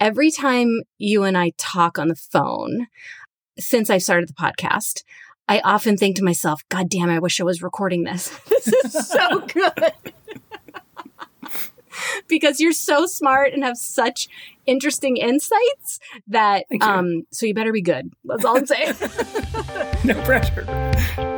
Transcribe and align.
every 0.00 0.30
time 0.30 0.80
you 0.98 1.24
and 1.24 1.36
I 1.36 1.52
talk 1.58 1.98
on 1.98 2.08
the 2.08 2.16
phone 2.16 2.88
since 3.58 3.90
I 3.90 3.98
started 3.98 4.28
the 4.28 4.34
podcast, 4.34 5.04
I 5.48 5.60
often 5.60 5.96
think 5.96 6.16
to 6.16 6.24
myself, 6.24 6.62
God 6.68 6.88
damn, 6.88 7.10
I 7.10 7.18
wish 7.18 7.40
I 7.40 7.44
was 7.44 7.62
recording 7.62 8.04
this. 8.04 8.28
this 8.48 8.68
is 8.68 9.08
so 9.08 9.40
good. 9.46 9.92
because 12.28 12.60
you're 12.60 12.72
so 12.72 13.06
smart 13.06 13.52
and 13.52 13.62
have 13.62 13.76
such 13.76 14.28
interesting 14.66 15.16
insights 15.16 15.98
that 16.28 16.64
um 16.80 17.22
so 17.32 17.44
you 17.46 17.54
better 17.54 17.72
be 17.72 17.82
good. 17.82 18.12
That's 18.24 18.44
all 18.44 18.56
I'm 18.56 18.66
saying. 18.66 18.94
no 20.04 20.14
pressure. 20.22 21.29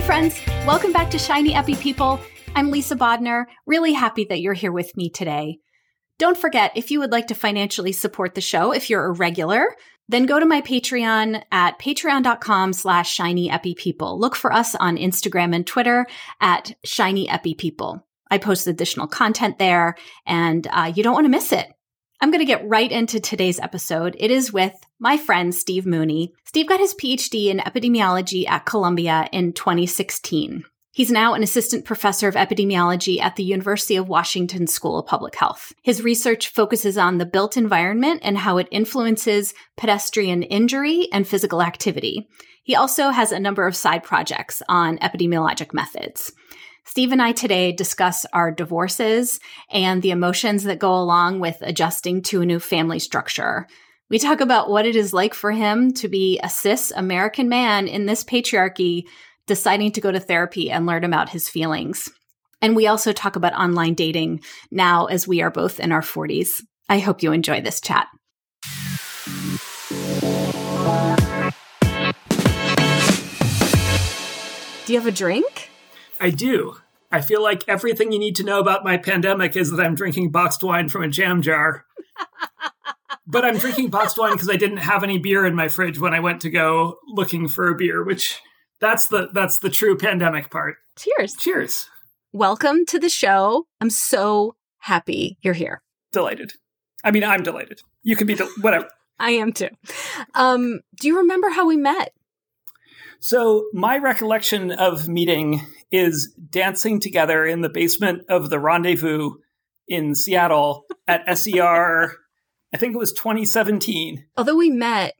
Hey 0.00 0.06
friends, 0.06 0.40
welcome 0.66 0.94
back 0.94 1.10
to 1.10 1.18
Shiny 1.18 1.54
Epi 1.54 1.74
People. 1.74 2.18
I'm 2.54 2.70
Lisa 2.70 2.96
Bodnar, 2.96 3.44
really 3.66 3.92
happy 3.92 4.24
that 4.30 4.40
you're 4.40 4.54
here 4.54 4.72
with 4.72 4.96
me 4.96 5.10
today. 5.10 5.58
Don't 6.16 6.38
forget, 6.38 6.72
if 6.74 6.90
you 6.90 7.00
would 7.00 7.12
like 7.12 7.26
to 7.26 7.34
financially 7.34 7.92
support 7.92 8.34
the 8.34 8.40
show, 8.40 8.72
if 8.72 8.88
you're 8.88 9.04
a 9.04 9.12
regular, 9.12 9.76
then 10.08 10.24
go 10.24 10.40
to 10.40 10.46
my 10.46 10.62
Patreon 10.62 11.42
at 11.52 11.78
patreon.com 11.78 12.72
slash 12.72 13.14
shinyepipeople. 13.14 14.18
Look 14.18 14.36
for 14.36 14.54
us 14.54 14.74
on 14.74 14.96
Instagram 14.96 15.54
and 15.54 15.66
Twitter 15.66 16.06
at 16.40 16.72
shinyepipeople. 16.86 18.00
I 18.30 18.38
post 18.38 18.66
additional 18.66 19.06
content 19.06 19.58
there 19.58 19.96
and 20.24 20.66
uh, 20.70 20.90
you 20.96 21.02
don't 21.02 21.14
want 21.14 21.26
to 21.26 21.30
miss 21.30 21.52
it. 21.52 21.68
I'm 22.22 22.30
going 22.30 22.40
to 22.40 22.44
get 22.44 22.68
right 22.68 22.92
into 22.92 23.18
today's 23.18 23.58
episode. 23.58 24.14
It 24.18 24.30
is 24.30 24.52
with 24.52 24.74
my 24.98 25.16
friend 25.16 25.54
Steve 25.54 25.86
Mooney. 25.86 26.34
Steve 26.44 26.68
got 26.68 26.78
his 26.78 26.92
PhD 26.92 27.46
in 27.46 27.60
epidemiology 27.60 28.46
at 28.46 28.66
Columbia 28.66 29.26
in 29.32 29.54
2016. 29.54 30.64
He's 30.92 31.10
now 31.10 31.32
an 31.32 31.42
assistant 31.42 31.86
professor 31.86 32.28
of 32.28 32.34
epidemiology 32.34 33.22
at 33.22 33.36
the 33.36 33.42
University 33.42 33.96
of 33.96 34.10
Washington 34.10 34.66
School 34.66 34.98
of 34.98 35.06
Public 35.06 35.34
Health. 35.34 35.72
His 35.82 36.02
research 36.02 36.48
focuses 36.48 36.98
on 36.98 37.16
the 37.16 37.24
built 37.24 37.56
environment 37.56 38.20
and 38.22 38.36
how 38.36 38.58
it 38.58 38.68
influences 38.70 39.54
pedestrian 39.78 40.42
injury 40.42 41.08
and 41.14 41.26
physical 41.26 41.62
activity. 41.62 42.28
He 42.62 42.76
also 42.76 43.08
has 43.08 43.32
a 43.32 43.40
number 43.40 43.66
of 43.66 43.74
side 43.74 44.02
projects 44.02 44.62
on 44.68 44.98
epidemiologic 44.98 45.72
methods. 45.72 46.32
Steve 46.90 47.12
and 47.12 47.22
I 47.22 47.30
today 47.30 47.70
discuss 47.70 48.26
our 48.32 48.50
divorces 48.50 49.38
and 49.70 50.02
the 50.02 50.10
emotions 50.10 50.64
that 50.64 50.80
go 50.80 50.92
along 50.92 51.38
with 51.38 51.56
adjusting 51.60 52.20
to 52.22 52.42
a 52.42 52.44
new 52.44 52.58
family 52.58 52.98
structure. 52.98 53.68
We 54.08 54.18
talk 54.18 54.40
about 54.40 54.68
what 54.68 54.86
it 54.86 54.96
is 54.96 55.12
like 55.12 55.32
for 55.32 55.52
him 55.52 55.92
to 55.92 56.08
be 56.08 56.40
a 56.42 56.48
cis 56.48 56.90
American 56.90 57.48
man 57.48 57.86
in 57.86 58.06
this 58.06 58.24
patriarchy, 58.24 59.04
deciding 59.46 59.92
to 59.92 60.00
go 60.00 60.10
to 60.10 60.18
therapy 60.18 60.68
and 60.68 60.84
learn 60.84 61.04
about 61.04 61.28
his 61.28 61.48
feelings. 61.48 62.10
And 62.60 62.74
we 62.74 62.88
also 62.88 63.12
talk 63.12 63.36
about 63.36 63.54
online 63.54 63.94
dating 63.94 64.40
now 64.72 65.06
as 65.06 65.28
we 65.28 65.42
are 65.42 65.50
both 65.52 65.78
in 65.78 65.92
our 65.92 66.02
40s. 66.02 66.60
I 66.88 66.98
hope 66.98 67.22
you 67.22 67.30
enjoy 67.30 67.60
this 67.60 67.80
chat. 67.80 68.08
Do 74.86 74.92
you 74.92 74.98
have 74.98 75.06
a 75.06 75.12
drink? 75.12 75.69
I 76.20 76.30
do. 76.30 76.76
I 77.10 77.22
feel 77.22 77.42
like 77.42 77.64
everything 77.66 78.12
you 78.12 78.18
need 78.18 78.36
to 78.36 78.44
know 78.44 78.60
about 78.60 78.84
my 78.84 78.96
pandemic 78.98 79.56
is 79.56 79.70
that 79.70 79.80
I'm 79.80 79.94
drinking 79.94 80.30
boxed 80.30 80.62
wine 80.62 80.88
from 80.88 81.02
a 81.02 81.08
jam 81.08 81.42
jar. 81.42 81.86
but 83.26 83.44
I'm 83.44 83.56
drinking 83.56 83.88
boxed 83.88 84.18
wine 84.18 84.32
because 84.32 84.50
I 84.50 84.56
didn't 84.56 84.78
have 84.78 85.02
any 85.02 85.18
beer 85.18 85.46
in 85.46 85.54
my 85.54 85.68
fridge 85.68 85.98
when 85.98 86.14
I 86.14 86.20
went 86.20 86.42
to 86.42 86.50
go 86.50 86.98
looking 87.08 87.48
for 87.48 87.68
a 87.68 87.74
beer, 87.74 88.04
which 88.04 88.38
that's 88.80 89.08
the 89.08 89.30
that's 89.32 89.58
the 89.58 89.70
true 89.70 89.96
pandemic 89.96 90.50
part. 90.50 90.76
Cheers. 90.96 91.34
Cheers. 91.36 91.88
Welcome 92.32 92.84
to 92.86 92.98
the 92.98 93.08
show. 93.08 93.66
I'm 93.80 93.90
so 93.90 94.54
happy 94.78 95.38
you're 95.40 95.54
here. 95.54 95.82
Delighted. 96.12 96.52
I 97.02 97.10
mean, 97.10 97.24
I'm 97.24 97.42
delighted. 97.42 97.80
You 98.02 98.14
can 98.14 98.26
be 98.26 98.34
del- 98.34 98.50
whatever. 98.60 98.88
I 99.18 99.32
am 99.32 99.52
too. 99.52 99.68
Um, 100.34 100.80
do 100.98 101.08
you 101.08 101.18
remember 101.18 101.50
how 101.50 101.66
we 101.66 101.76
met? 101.76 102.12
So, 103.20 103.66
my 103.72 103.98
recollection 103.98 104.70
of 104.72 105.06
meeting 105.06 105.60
is 105.90 106.32
dancing 106.34 107.00
together 107.00 107.44
in 107.44 107.60
the 107.60 107.68
basement 107.68 108.22
of 108.28 108.48
the 108.48 108.58
rendezvous 108.58 109.32
in 109.86 110.14
Seattle 110.14 110.86
at 111.06 111.26
SER, 111.38 112.16
I 112.72 112.76
think 112.76 112.94
it 112.94 112.98
was 112.98 113.12
2017. 113.12 114.24
Although 114.36 114.56
we 114.56 114.70
met 114.70 115.14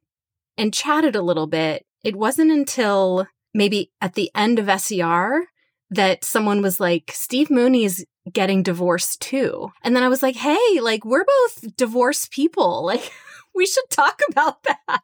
and 0.56 0.72
chatted 0.72 1.16
a 1.16 1.22
little 1.22 1.46
bit, 1.46 1.84
it 2.02 2.16
wasn't 2.16 2.52
until 2.52 3.26
maybe 3.52 3.90
at 4.00 4.14
the 4.14 4.30
end 4.34 4.58
of 4.58 4.80
SER 4.80 5.46
that 5.90 6.24
someone 6.24 6.62
was 6.62 6.78
like, 6.78 7.10
Steve 7.12 7.50
Mooney 7.50 7.84
is 7.84 8.06
getting 8.32 8.62
divorced 8.62 9.20
too. 9.20 9.72
And 9.82 9.96
then 9.96 10.04
I 10.04 10.08
was 10.08 10.22
like, 10.22 10.36
hey, 10.36 10.80
like, 10.80 11.04
we're 11.04 11.24
both 11.24 11.76
divorced 11.76 12.30
people. 12.30 12.86
Like, 12.86 13.12
we 13.54 13.66
should 13.66 13.90
talk 13.90 14.20
about 14.30 14.62
that. 14.62 15.02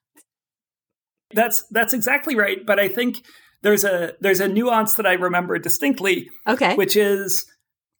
That's 1.33 1.65
that's 1.71 1.93
exactly 1.93 2.35
right. 2.37 2.65
But 2.65 2.79
I 2.79 2.89
think 2.89 3.25
there's 3.63 3.85
a 3.85 4.15
there's 4.21 4.41
a 4.41 4.49
nuance 4.49 4.95
that 4.95 5.07
I 5.07 5.15
remember 5.15 5.59
distinctly. 5.59 6.31
Okay. 6.47 6.75
Which 6.77 6.97
is 6.97 7.47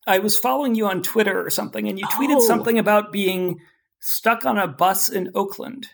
I 0.05 0.19
was 0.19 0.39
following 0.39 0.75
you 0.75 0.87
on 0.87 1.01
Twitter 1.01 1.45
or 1.45 1.49
something, 1.49 1.87
and 1.87 1.99
you 1.99 2.05
tweeted 2.07 2.37
Oh. 2.37 2.47
something 2.47 2.79
about 2.79 3.11
being 3.11 3.59
stuck 3.99 4.45
on 4.45 4.57
a 4.57 4.67
bus 4.67 5.09
in 5.09 5.31
Oakland. 5.35 5.87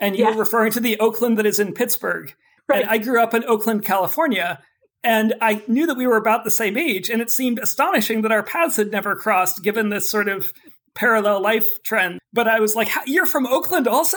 And 0.00 0.16
you 0.16 0.24
Yeah. 0.24 0.30
were 0.32 0.38
referring 0.40 0.72
to 0.72 0.80
the 0.80 0.98
Oakland 0.98 1.38
that 1.38 1.46
is 1.46 1.60
in 1.60 1.74
Pittsburgh. 1.74 2.34
Right. 2.68 2.82
And 2.82 2.90
I 2.90 2.98
grew 2.98 3.20
up 3.22 3.34
in 3.34 3.44
Oakland, 3.44 3.84
California. 3.84 4.60
And 5.04 5.34
I 5.40 5.62
knew 5.66 5.86
that 5.86 5.96
we 5.96 6.06
were 6.06 6.16
about 6.16 6.44
the 6.44 6.50
same 6.50 6.76
age. 6.76 7.10
And 7.10 7.20
it 7.20 7.30
seemed 7.30 7.58
astonishing 7.58 8.22
that 8.22 8.32
our 8.32 8.42
paths 8.42 8.76
had 8.76 8.90
never 8.92 9.14
crossed 9.16 9.62
given 9.62 9.90
this 9.90 10.08
sort 10.08 10.28
of 10.28 10.52
parallel 10.94 11.40
life 11.42 11.82
trend. 11.82 12.18
But 12.32 12.48
I 12.48 12.60
was 12.60 12.74
like, 12.74 12.88
you're 13.06 13.26
from 13.26 13.46
Oakland 13.46 13.86
also? 13.88 14.16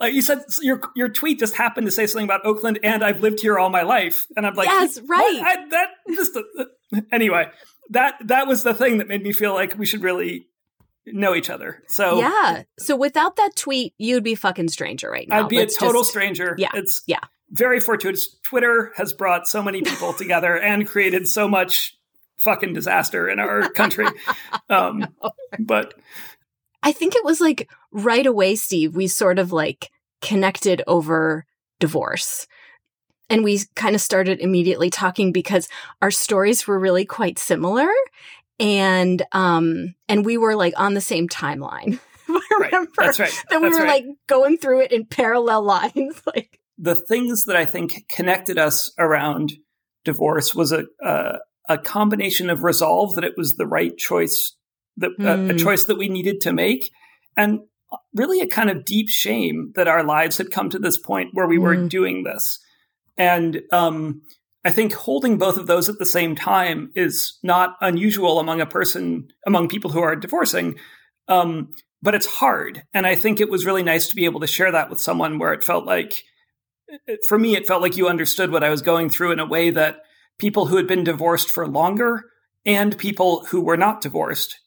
Like 0.00 0.14
you 0.14 0.22
said, 0.22 0.42
your, 0.60 0.80
your 0.94 1.08
tweet 1.08 1.38
just 1.38 1.54
happened 1.54 1.86
to 1.86 1.90
say 1.90 2.06
something 2.06 2.24
about 2.24 2.44
Oakland 2.44 2.78
and 2.82 3.04
I've 3.04 3.20
lived 3.20 3.40
here 3.40 3.58
all 3.58 3.70
my 3.70 3.82
life. 3.82 4.26
And 4.36 4.46
I'm 4.46 4.54
like, 4.54 4.68
Yes, 4.68 4.98
right. 5.06 5.40
I, 5.44 5.68
that 5.70 5.88
just, 6.14 6.38
anyway, 7.12 7.48
that, 7.90 8.14
that 8.26 8.46
was 8.46 8.62
the 8.62 8.74
thing 8.74 8.98
that 8.98 9.08
made 9.08 9.22
me 9.22 9.32
feel 9.32 9.54
like 9.54 9.76
we 9.78 9.86
should 9.86 10.02
really 10.02 10.46
know 11.06 11.34
each 11.34 11.50
other. 11.50 11.82
So 11.88 12.18
yeah. 12.18 12.62
So 12.78 12.96
without 12.96 13.36
that 13.36 13.56
tweet, 13.56 13.94
you'd 13.98 14.24
be 14.24 14.34
fucking 14.34 14.68
stranger 14.68 15.10
right 15.10 15.28
now. 15.28 15.42
I'd 15.44 15.48
be 15.48 15.58
Let's 15.58 15.76
a 15.76 15.80
total 15.80 16.00
just- 16.00 16.10
stranger. 16.10 16.54
Yeah, 16.58 16.70
It's 16.74 17.02
yeah. 17.06 17.20
very 17.50 17.78
fortuitous. 17.80 18.36
Twitter 18.42 18.92
has 18.96 19.12
brought 19.12 19.46
so 19.46 19.62
many 19.62 19.82
people 19.82 20.12
together 20.12 20.58
and 20.58 20.86
created 20.86 21.28
so 21.28 21.46
much 21.48 21.96
fucking 22.38 22.74
disaster 22.74 23.28
in 23.28 23.40
our 23.40 23.68
country. 23.70 24.06
Um, 24.68 25.06
but 25.58 25.94
I 26.82 26.92
think 26.92 27.14
it 27.14 27.24
was 27.24 27.40
like 27.40 27.68
right 27.92 28.26
away, 28.26 28.56
Steve, 28.56 28.94
we 28.94 29.06
sort 29.06 29.38
of 29.38 29.52
like 29.52 29.90
connected 30.20 30.82
over 30.86 31.46
divorce. 31.80 32.46
And 33.30 33.42
we 33.42 33.60
kind 33.74 33.94
of 33.94 34.00
started 34.00 34.40
immediately 34.40 34.90
talking 34.90 35.32
because 35.32 35.68
our 36.02 36.10
stories 36.10 36.66
were 36.66 36.78
really 36.78 37.06
quite 37.06 37.38
similar. 37.38 37.88
And 38.60 39.22
um 39.32 39.94
and 40.08 40.24
we 40.24 40.36
were 40.36 40.54
like 40.54 40.74
on 40.76 40.94
the 40.94 41.00
same 41.00 41.28
timeline. 41.28 41.98
I 42.28 42.40
right, 42.58 42.72
remember 42.72 42.92
that's 42.98 43.18
right. 43.18 43.44
that 43.50 43.60
we 43.60 43.68
That's 43.68 43.78
were 43.78 43.84
right. 43.84 44.04
like 44.06 44.16
going 44.26 44.58
through 44.58 44.82
it 44.82 44.92
in 44.92 45.06
parallel 45.06 45.62
lines. 45.62 46.22
like 46.26 46.60
the 46.78 46.94
things 46.94 47.44
that 47.44 47.56
I 47.56 47.64
think 47.64 48.06
connected 48.08 48.58
us 48.58 48.92
around 48.98 49.54
divorce 50.04 50.54
was 50.54 50.72
a 50.72 50.84
a, 51.02 51.38
a 51.68 51.78
combination 51.78 52.50
of 52.50 52.62
resolve 52.62 53.14
that 53.14 53.24
it 53.24 53.34
was 53.36 53.54
the 53.56 53.66
right 53.66 53.96
choice, 53.96 54.56
that 54.96 55.10
a, 55.20 55.32
a 55.32 55.36
Hmm. 55.52 55.56
choice 55.56 55.84
that 55.84 55.98
we 55.98 56.08
needed 56.08 56.40
to 56.42 56.52
make, 56.52 56.90
and 57.36 57.60
really 58.12 58.40
a 58.40 58.46
kind 58.46 58.70
of 58.70 58.84
deep 58.84 59.08
shame 59.08 59.72
that 59.76 59.88
our 59.88 60.02
lives 60.02 60.38
had 60.38 60.50
come 60.50 60.68
to 60.70 60.78
this 60.78 60.98
point 60.98 61.30
where 61.32 61.46
we 61.46 61.58
were 61.58 61.76
Hmm. 61.76 61.88
doing 61.88 62.24
this. 62.24 62.58
And 63.16 63.62
um, 63.70 64.22
I 64.64 64.70
think 64.70 64.92
holding 64.92 65.38
both 65.38 65.56
of 65.56 65.66
those 65.66 65.88
at 65.88 65.98
the 65.98 66.06
same 66.06 66.34
time 66.34 66.90
is 66.94 67.38
not 67.42 67.76
unusual 67.80 68.40
among 68.40 68.60
a 68.60 68.66
person, 68.66 69.28
among 69.46 69.68
people 69.68 69.90
who 69.90 70.00
are 70.00 70.16
divorcing. 70.16 70.76
Um, 71.28 71.72
but 72.02 72.14
it's 72.14 72.26
hard. 72.26 72.82
And 72.92 73.06
I 73.06 73.14
think 73.14 73.40
it 73.40 73.48
was 73.48 73.64
really 73.64 73.82
nice 73.82 74.08
to 74.08 74.16
be 74.16 74.24
able 74.26 74.40
to 74.40 74.46
share 74.46 74.72
that 74.72 74.90
with 74.90 75.00
someone 75.00 75.38
where 75.38 75.52
it 75.52 75.64
felt 75.64 75.86
like, 75.86 76.22
for 77.28 77.38
me, 77.38 77.56
it 77.56 77.66
felt 77.66 77.80
like 77.82 77.96
you 77.96 78.08
understood 78.08 78.50
what 78.50 78.64
I 78.64 78.68
was 78.70 78.82
going 78.82 79.08
through 79.08 79.32
in 79.32 79.40
a 79.40 79.46
way 79.46 79.70
that 79.70 80.00
people 80.38 80.66
who 80.66 80.76
had 80.76 80.86
been 80.86 81.04
divorced 81.04 81.50
for 81.50 81.66
longer 81.66 82.24
and 82.66 82.96
people 82.98 83.44
who 83.46 83.60
were 83.60 83.76
not 83.76 84.00
divorced 84.00 84.58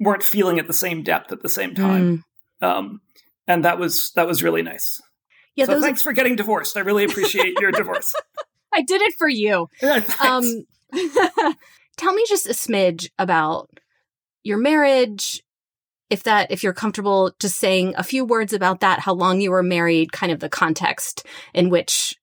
weren't 0.00 0.22
feeling 0.22 0.58
at 0.58 0.66
the 0.66 0.72
same 0.72 1.02
depth 1.02 1.32
at 1.32 1.42
the 1.42 1.48
same 1.48 1.74
time. 1.74 2.24
Um, 2.60 3.00
and 3.46 3.64
that 3.64 3.78
was 3.78 4.12
that 4.14 4.26
was 4.26 4.42
really 4.42 4.62
nice. 4.62 5.00
yeah, 5.56 5.66
so 5.66 5.74
those 5.74 5.82
thanks 5.82 6.02
for 6.02 6.12
getting 6.12 6.36
divorced. 6.36 6.76
I 6.76 6.80
really 6.80 7.04
appreciate 7.04 7.58
your 7.60 7.72
divorce. 7.72 8.14
I 8.72 8.82
did 8.82 9.02
it 9.02 9.14
for 9.18 9.28
you. 9.28 9.68
Yeah. 9.82 10.02
Um, 10.20 10.64
tell 11.96 12.12
me 12.12 12.24
just 12.28 12.46
a 12.46 12.52
smidge 12.52 13.10
about 13.18 13.70
your 14.42 14.58
marriage. 14.58 15.42
If 16.10 16.24
that, 16.24 16.50
if 16.50 16.62
you're 16.62 16.74
comfortable 16.74 17.32
just 17.40 17.56
saying 17.56 17.94
a 17.96 18.02
few 18.02 18.24
words 18.24 18.52
about 18.52 18.80
that, 18.80 19.00
how 19.00 19.14
long 19.14 19.40
you 19.40 19.50
were 19.50 19.62
married, 19.62 20.12
kind 20.12 20.30
of 20.30 20.40
the 20.40 20.50
context 20.50 21.26
in 21.54 21.70
which 21.70 22.16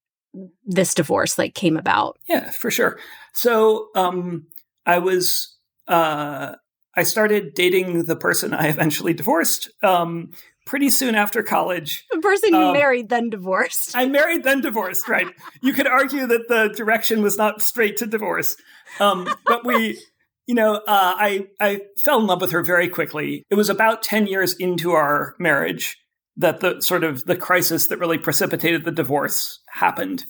this 0.66 0.94
divorce 0.94 1.38
like 1.38 1.56
came 1.56 1.78
about. 1.78 2.18
Yeah, 2.28 2.52
for 2.52 2.72
sure. 2.72 3.00
So 3.34 3.90
um, 3.96 4.48
I 4.86 5.00
was 5.00 5.56
uh, 5.88 6.54
I 6.96 7.04
started 7.04 7.54
dating 7.54 8.04
the 8.04 8.16
person 8.16 8.54
I 8.54 8.68
eventually 8.68 9.14
divorced 9.14 9.70
um, 9.84 10.32
pretty 10.66 10.90
soon 10.90 11.16
after 11.16 11.42
college. 11.42 12.06
The 12.12 12.20
person 12.20 12.50
you 12.54 12.58
Um, 12.58 12.74
married 12.74 13.10
then 13.10 13.30
divorced. 13.30 13.96
I 13.96 14.06
married 14.06 14.44
then 14.44 14.62
divorced, 14.62 15.08
right? 15.08 15.28
You 15.62 15.74
could 15.74 15.88
argue 15.88 16.28
that 16.28 16.48
the 16.48 16.74
direction 16.76 17.22
was 17.22 17.38
not 17.38 17.62
straight 17.62 17.98
to 17.98 18.06
divorce. 18.06 18.56
Um, 19.00 19.28
but 19.46 19.66
we, 19.66 20.00
you 20.48 20.56
know, 20.56 20.76
uh, 20.76 20.82
I, 20.88 21.48
I 21.60 21.82
fell 21.98 22.20
in 22.20 22.28
love 22.28 22.42
with 22.42 22.52
her 22.52 22.64
very 22.64 22.88
quickly. 22.88 23.44
It 23.50 23.56
was 23.56 23.70
about 23.70 24.04
10 24.04 24.28
years 24.28 24.54
into 24.54 24.92
our 24.92 25.36
marriage 25.40 25.98
that 26.40 26.60
the 26.62 26.82
sort 26.82 27.04
of 27.04 27.24
the 27.26 27.36
crisis 27.36 27.88
that 27.88 28.00
really 28.00 28.18
precipitated 28.18 28.84
the 28.86 28.92
divorce 28.92 29.60
happened. 29.70 30.26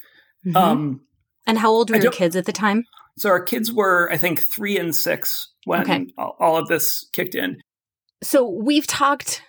Mhm. 0.45 0.55
Um, 0.55 1.01
and 1.47 1.57
how 1.57 1.69
old 1.71 1.89
were 1.89 1.95
I 1.95 2.01
your 2.01 2.11
kids 2.11 2.35
at 2.35 2.45
the 2.45 2.51
time? 2.51 2.83
so 3.17 3.29
our 3.29 3.41
kids 3.41 3.71
were, 3.71 4.09
I 4.11 4.17
think, 4.17 4.39
three 4.39 4.77
and 4.77 4.95
six 4.95 5.51
when 5.65 5.81
Okay. 5.81 6.07
all, 6.17 6.35
all 6.39 6.57
of 6.57 6.67
this 6.69 7.07
kicked 7.11 7.35
in. 7.35 7.57
So 8.23 8.47
we've 8.49 8.87
talked 8.87 9.41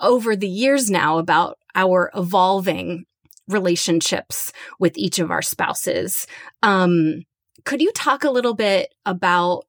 over 0.00 0.36
the 0.36 0.48
years 0.48 0.90
now 0.90 1.18
about 1.18 1.58
our 1.74 2.10
evolving 2.14 3.04
relationships 3.48 4.52
with 4.78 4.96
each 4.96 5.18
of 5.18 5.30
our 5.30 5.42
spouses. 5.42 6.26
Um, 6.62 7.22
could 7.64 7.80
you 7.82 7.90
talk 7.92 8.22
a 8.24 8.30
little 8.30 8.54
bit 8.54 8.94
about 9.04 9.64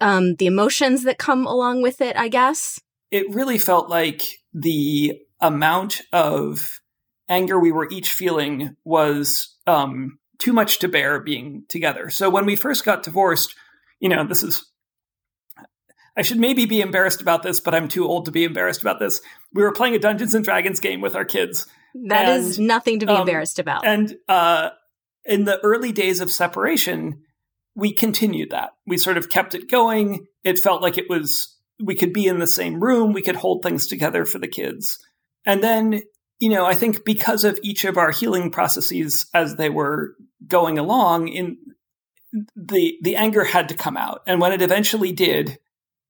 um, 0.00 0.36
the 0.36 0.46
emotions 0.46 1.02
that 1.04 1.18
come 1.18 1.46
along 1.46 1.82
with 1.82 2.00
it? 2.00 2.16
I 2.16 2.28
guess. 2.28 2.80
it 3.10 3.26
really 3.34 3.58
felt 3.58 3.88
like 3.90 4.22
the 4.54 5.18
amount 5.40 6.02
of 6.12 6.80
anger 7.28 7.58
we 7.58 7.72
were 7.72 7.88
each 7.90 8.10
feeling 8.10 8.76
was 8.84 9.56
um, 9.66 10.18
too 10.38 10.52
much 10.52 10.78
to 10.80 10.88
bear 10.88 11.20
being 11.20 11.64
together. 11.68 12.10
So 12.10 12.28
when 12.28 12.44
we 12.46 12.56
first 12.56 12.84
got 12.84 13.02
divorced, 13.02 13.54
you 14.00 14.08
know, 14.08 14.26
this 14.26 14.42
is. 14.42 14.66
I 16.16 16.22
should 16.22 16.40
maybe 16.40 16.66
be 16.66 16.80
embarrassed 16.80 17.22
about 17.22 17.42
this, 17.44 17.60
but 17.60 17.74
I'm 17.74 17.88
too 17.88 18.06
old 18.06 18.24
to 18.24 18.32
be 18.32 18.44
embarrassed 18.44 18.82
about 18.82 18.98
this. 18.98 19.20
We 19.54 19.62
were 19.62 19.72
playing 19.72 19.94
a 19.94 19.98
Dungeons 19.98 20.34
and 20.34 20.44
Dragons 20.44 20.80
game 20.80 21.00
with 21.00 21.14
our 21.14 21.24
kids, 21.24 21.66
That 22.08 22.28
is 22.28 22.58
And, 22.58 22.66
nothing 22.66 22.98
to 22.98 23.06
be 23.06 23.12
um, 23.12 23.20
embarrassed 23.20 23.58
about. 23.60 23.86
and 23.86 24.16
uh, 24.28 24.70
in 25.24 25.44
the 25.44 25.60
early 25.60 25.92
days 25.92 26.20
of 26.20 26.30
separation, 26.30 27.22
we 27.76 27.92
continued 27.92 28.50
that. 28.50 28.70
We 28.86 28.98
sort 28.98 29.16
of 29.18 29.28
kept 29.28 29.54
it 29.54 29.70
going. 29.70 30.26
It 30.42 30.58
felt 30.58 30.82
like 30.82 30.98
it 30.98 31.08
was, 31.08 31.56
we 31.82 31.94
could 31.94 32.12
be 32.12 32.26
in 32.26 32.40
the 32.40 32.46
same 32.46 32.82
room, 32.82 33.12
we 33.12 33.22
could 33.22 33.36
hold 33.36 33.62
things 33.62 33.86
together 33.86 34.24
for 34.24 34.38
the 34.40 34.48
kids. 34.48 34.98
And 35.46 35.62
then, 35.62 36.02
you 36.38 36.48
know, 36.50 36.64
I 36.66 36.74
think 36.74 37.04
because 37.04 37.44
of 37.44 37.58
each 37.62 37.84
of 37.84 37.96
our 37.96 38.10
healing 38.10 38.50
processes 38.50 39.26
as 39.34 39.56
they 39.56 39.68
were 39.70 40.14
going 40.46 40.78
along, 40.78 41.28
in 41.28 41.58
the 42.54 42.96
the 43.02 43.16
anger 43.16 43.44
had 43.44 43.68
to 43.70 43.74
come 43.74 43.96
out. 43.96 44.22
And 44.26 44.40
when 44.40 44.52
it 44.52 44.62
eventually 44.62 45.12
did, 45.12 45.58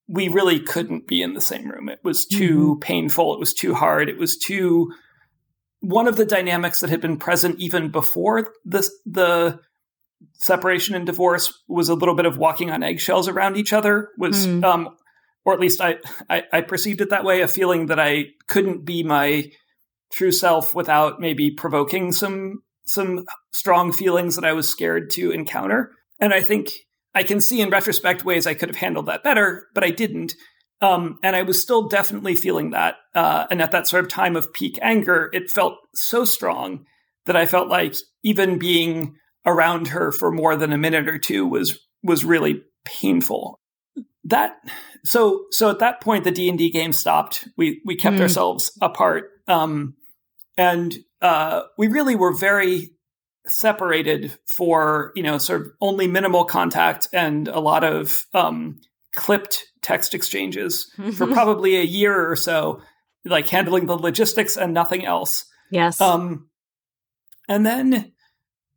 we 0.09 0.29
really 0.29 0.61
couldn't 0.61 1.06
be 1.06 1.23
in 1.23 1.35
the 1.35 1.41
same 1.41 1.69
room. 1.69 1.88
It 1.88 2.00
was 2.03 2.27
too 2.27 2.79
painful. 2.81 3.35
It 3.35 3.41
was 3.41 3.55
too 3.55 3.75
hard. 3.75 4.09
It 4.09 4.19
was 4.19 4.37
too 4.37 4.93
one 5.81 6.06
of 6.06 6.17
the 6.17 6.27
dynamics 6.27 6.81
that 6.81 6.91
had 6.91 7.00
been 7.00 7.17
present 7.17 7.59
even 7.59 7.91
before 7.91 8.53
this 8.65 8.91
the 9.06 9.59
separation 10.35 10.94
and 10.94 11.06
divorce 11.06 11.53
was 11.69 11.88
a 11.88 11.94
little 11.94 12.15
bit 12.15 12.27
of 12.27 12.37
walking 12.37 12.71
on 12.71 12.82
eggshells 12.82 13.29
around 13.29 13.56
each 13.56 13.73
other 13.73 14.11
was 14.19 14.47
Mm. 14.47 14.65
um 14.65 14.97
or 15.45 15.55
at 15.55 15.61
least 15.61 15.81
I, 15.81 15.97
I 16.29 16.45
i 16.53 16.61
perceived 16.61 17.01
it 17.01 17.11
that 17.11 17.25
way 17.25 17.41
a 17.41 17.49
feeling 17.49 17.87
that 17.87 18.01
i 18.01 18.27
couldn't 18.49 18.85
be 18.85 19.03
my 19.03 19.51
true 20.13 20.33
self 20.33 20.75
without 20.75 21.21
maybe 21.21 21.51
provoking 21.51 22.13
some 22.13 22.63
some 22.87 23.25
strong 23.53 23.93
feelings 23.93 24.37
that 24.37 24.45
i 24.45 24.53
was 24.53 24.69
scared 24.69 25.11
to 25.11 25.31
encounter 25.31 25.93
and 26.19 26.35
i 26.35 26.41
think 26.41 26.71
i 27.15 27.23
can 27.23 27.41
see 27.41 27.61
in 27.61 27.71
retrospect 27.71 28.25
ways 28.25 28.47
i 28.47 28.55
could 28.55 28.69
have 28.69 28.77
handled 28.77 29.07
that 29.07 29.23
better 29.23 29.67
but 29.75 29.85
i 29.85 29.91
didn't 29.91 30.35
um, 30.83 31.19
and 31.23 31.37
I 31.37 31.43
was 31.43 31.61
still 31.61 31.89
definitely 31.89 32.35
feeling 32.35 32.71
that. 32.71 32.97
Uh, 33.15 33.47
and 33.51 33.61
at 33.61 33.71
that 33.73 33.87
sort 33.87 34.05
of 34.05 34.11
time 34.11 34.35
of 34.35 34.53
peak 34.53 34.79
anger, 34.81 35.29
it 35.33 35.51
felt 35.51 35.75
so 35.95 36.25
strong 36.25 36.87
that 37.27 37.37
I 37.37 37.47
felt 37.47 37.69
like 37.69 37.97
even 38.23 38.59
being 38.59 39.17
around 39.45 39.89
her 39.89 40.11
for 40.13 40.31
more 40.31 40.57
than 40.57 40.73
a 40.73 40.79
minute 40.79 41.09
or 41.09 41.19
two 41.19 41.47
was 41.47 41.79
was 42.03 42.25
really 42.25 42.63
painful. 42.85 43.60
That 44.31 44.56
so 45.05 45.44
so 45.50 45.71
at 45.71 45.79
that 45.79 46.00
point 46.00 46.25
the 46.25 46.31
D 46.31 46.49
and 46.49 46.59
D 46.59 46.71
game 46.71 46.93
stopped. 46.93 47.47
We 47.56 47.81
we 47.85 47.97
kept 47.97 48.17
Mm. 48.17 48.21
ourselves 48.23 48.73
apart, 48.81 49.31
um, 49.49 49.94
and 50.56 50.94
uh, 51.23 51.62
we 51.79 51.88
really 51.88 52.17
were 52.17 52.32
very 52.35 52.91
separated 53.47 54.37
for 54.47 55.12
you 55.15 55.23
know 55.23 55.38
sort 55.38 55.62
of 55.62 55.67
only 55.81 56.06
minimal 56.06 56.44
contact 56.44 57.09
and 57.12 57.49
a 57.49 57.61
lot 57.61 57.85
of 57.85 58.25
um, 58.35 58.79
clipped 59.17 59.65
text 59.82 60.15
exchanges 60.15 60.91
for 61.17 61.27
probably 61.27 61.77
a 61.77 61.82
year 61.85 62.31
or 62.31 62.37
so, 62.37 62.81
like 63.25 63.49
handling 63.49 63.87
the 63.87 63.97
logistics 63.97 64.56
and 64.56 64.73
nothing 64.75 65.05
else. 65.05 65.44
yes. 65.71 66.00
Um, 66.00 66.49
and 67.49 67.67
then, 67.67 68.12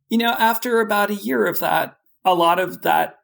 you 0.08 0.18
know, 0.18 0.32
after 0.32 0.80
about 0.80 1.10
a 1.10 1.14
year 1.14 1.46
of 1.46 1.60
that, 1.60 1.96
a 2.24 2.34
lot 2.34 2.58
of 2.58 2.82
that 2.82 3.16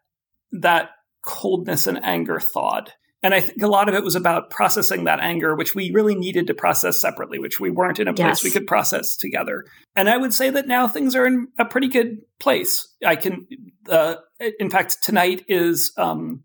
that 0.52 0.90
coldness 1.24 1.86
and 1.86 2.02
anger 2.04 2.40
thawed. 2.40 2.92
And 3.22 3.34
I 3.34 3.40
think 3.40 3.62
a 3.62 3.66
lot 3.66 3.88
of 3.90 3.94
it 3.94 4.02
was 4.02 4.14
about 4.14 4.48
processing 4.48 5.04
that 5.04 5.20
anger, 5.20 5.54
which 5.54 5.74
we 5.74 5.90
really 5.92 6.14
needed 6.14 6.46
to 6.46 6.54
process 6.54 6.98
separately, 6.98 7.38
which 7.38 7.60
we 7.60 7.70
weren't 7.70 7.98
in 8.00 8.08
a 8.08 8.14
place 8.14 8.42
Yes. 8.42 8.44
we 8.44 8.50
could 8.50 8.66
process 8.66 9.14
together. 9.16 9.64
And 9.94 10.08
I 10.08 10.16
would 10.16 10.32
say 10.32 10.48
that 10.48 10.66
now 10.66 10.88
things 10.88 11.14
are 11.14 11.26
in 11.26 11.48
a 11.58 11.66
pretty 11.66 11.88
good 11.88 12.18
place. 12.38 12.88
I 13.04 13.16
can, 13.16 13.46
uh, 13.90 14.14
in 14.58 14.70
fact, 14.70 15.02
tonight 15.02 15.44
is 15.48 15.92
um, 15.98 16.44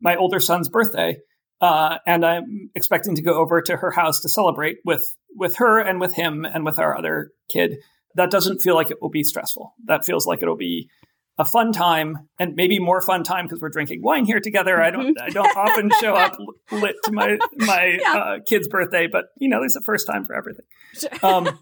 my 0.00 0.14
older 0.14 0.38
son's 0.38 0.68
birthday, 0.68 1.16
uh, 1.60 1.98
and 2.06 2.24
I'm 2.24 2.70
expecting 2.76 3.16
to 3.16 3.22
go 3.22 3.34
over 3.34 3.60
to 3.62 3.76
her 3.76 3.90
house 3.90 4.20
to 4.20 4.28
celebrate 4.28 4.76
with 4.84 5.04
with 5.36 5.56
her 5.56 5.80
and 5.80 6.00
with 6.00 6.14
him 6.14 6.44
and 6.44 6.64
with 6.64 6.78
our 6.78 6.96
other 6.96 7.32
kid. 7.50 7.78
That 8.14 8.30
doesn't 8.30 8.60
feel 8.60 8.76
like 8.76 8.92
it 8.92 8.98
will 9.02 9.10
be 9.10 9.24
stressful. 9.24 9.74
That 9.86 10.04
feels 10.04 10.24
like 10.24 10.40
it'll 10.40 10.56
be 10.56 10.88
a 11.36 11.44
fun 11.44 11.72
time 11.72 12.28
and 12.38 12.54
maybe 12.54 12.78
more 12.78 13.00
fun 13.00 13.24
time 13.24 13.46
because 13.46 13.60
we're 13.60 13.68
drinking 13.68 14.02
wine 14.02 14.24
here 14.24 14.40
together. 14.40 14.80
I 14.80 14.90
don't 14.90 15.20
I 15.20 15.30
don't 15.30 15.56
often 15.56 15.90
show 16.00 16.14
up 16.14 16.36
lit 16.72 16.96
to 17.04 17.12
my 17.12 17.38
my 17.56 17.98
Yeah. 18.00 18.14
uh, 18.14 18.38
kid's 18.46 18.68
birthday, 18.68 19.06
but 19.08 19.26
you 19.38 19.48
know, 19.48 19.58
there's 19.60 19.76
a 19.76 19.80
first 19.80 20.06
time 20.06 20.24
for 20.24 20.34
everything. 20.34 20.64
Um, 21.24 21.58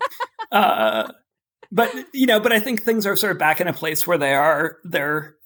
uh, 0.50 1.10
but 1.70 1.90
you 2.12 2.26
know, 2.26 2.38
but 2.38 2.52
I 2.52 2.60
think 2.60 2.82
things 2.82 3.06
are 3.06 3.16
sort 3.16 3.32
of 3.32 3.38
back 3.38 3.60
in 3.62 3.69
a 3.69 3.72
place 3.72 4.06
where 4.06 4.19
they 4.19 4.34
are 4.34 4.76
they're 4.84 5.36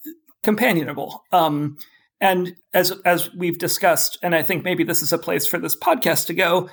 companionable. 0.42 1.23
Um, 1.33 1.76
and 2.21 2.56
as 2.75 2.90
as 3.04 3.33
we've 3.35 3.59
discussed, 3.59 4.18
and 4.23 4.35
I 4.35 4.42
think 4.42 4.64
maybe 4.64 4.85
this 4.85 5.02
is 5.02 5.12
a 5.12 5.18
place 5.18 5.47
for 5.47 5.59
this 5.59 5.76
podcast 5.76 6.26
to 6.26 6.35
go. 6.35 6.68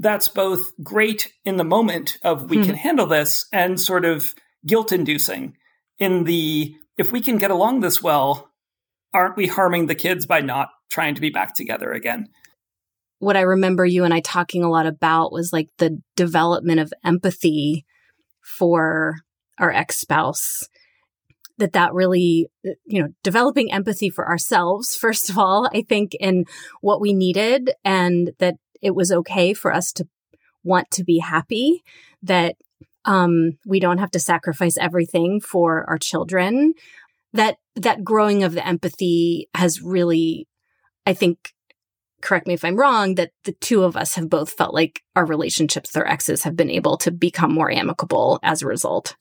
That's 0.00 0.28
both 0.28 0.70
great 0.82 1.32
in 1.44 1.56
the 1.56 1.64
moment 1.64 2.18
of 2.22 2.50
we 2.50 2.58
Hmm. 2.58 2.64
can 2.64 2.74
handle 2.74 3.06
this, 3.06 3.46
and 3.52 3.80
sort 3.80 4.04
of 4.04 4.34
guilt 4.66 4.92
inducing 4.92 5.56
in 5.98 6.24
the 6.24 6.74
if 6.98 7.12
we 7.12 7.20
can 7.20 7.38
get 7.38 7.50
along 7.50 7.80
this 7.80 8.02
well, 8.02 8.50
aren't 9.14 9.36
we 9.36 9.46
harming 9.46 9.86
the 9.86 9.94
kids 9.94 10.26
by 10.26 10.40
not 10.40 10.68
trying 10.90 11.14
to 11.14 11.20
be 11.20 11.30
back 11.30 11.54
together 11.54 11.92
again? 11.92 12.28
what 13.18 13.36
I 13.36 13.40
remember 13.40 13.84
you 13.84 14.04
and 14.04 14.14
I 14.14 14.20
talking 14.20 14.62
a 14.62 14.70
lot 14.70 14.86
about 14.86 15.32
was 15.32 15.52
like 15.52 15.68
the 15.78 16.00
development 16.16 16.80
of 16.80 16.92
empathy 17.04 17.84
for 18.40 19.16
our 19.58 19.72
ex 19.72 19.96
spouse. 19.96 20.68
That 21.58 21.72
that 21.72 21.92
really, 21.92 22.48
you 22.62 23.02
know, 23.02 23.08
developing 23.24 23.72
empathy 23.72 24.10
for 24.10 24.28
ourselves, 24.28 24.94
first 25.00 25.28
of 25.28 25.38
all, 25.38 25.68
I 25.74 25.82
think, 25.82 26.14
in 26.20 26.44
what 26.80 27.00
we 27.00 27.12
needed 27.12 27.72
and 27.84 28.30
that 28.38 28.54
it 28.80 28.94
was 28.94 29.10
okay 29.10 29.54
for 29.54 29.74
us 29.74 29.92
to 29.94 30.06
want 30.62 30.88
to 30.92 31.02
be 31.02 31.18
happy, 31.18 31.82
that 32.22 32.54
um, 33.08 33.52
we 33.66 33.80
don't 33.80 33.98
have 33.98 34.10
to 34.12 34.20
sacrifice 34.20 34.76
everything 34.76 35.40
for 35.40 35.88
our 35.88 35.98
children. 35.98 36.74
That 37.32 37.56
that 37.74 38.04
growing 38.04 38.42
of 38.42 38.52
the 38.52 38.66
empathy 38.66 39.48
has 39.54 39.82
really, 39.82 40.46
I 41.06 41.14
think, 41.14 41.54
correct 42.20 42.46
me 42.46 42.54
if 42.54 42.64
I'm 42.64 42.76
wrong, 42.76 43.14
that 43.14 43.30
the 43.44 43.52
two 43.52 43.82
of 43.82 43.96
us 43.96 44.14
have 44.14 44.28
both 44.28 44.50
felt 44.50 44.74
like 44.74 45.02
our 45.16 45.24
relationships 45.24 45.90
with 45.90 46.02
our 46.02 46.08
exes 46.08 46.42
have 46.42 46.56
been 46.56 46.70
able 46.70 46.98
to 46.98 47.10
become 47.10 47.52
more 47.52 47.70
amicable 47.70 48.40
as 48.42 48.62
a 48.62 48.66
result. 48.66 49.16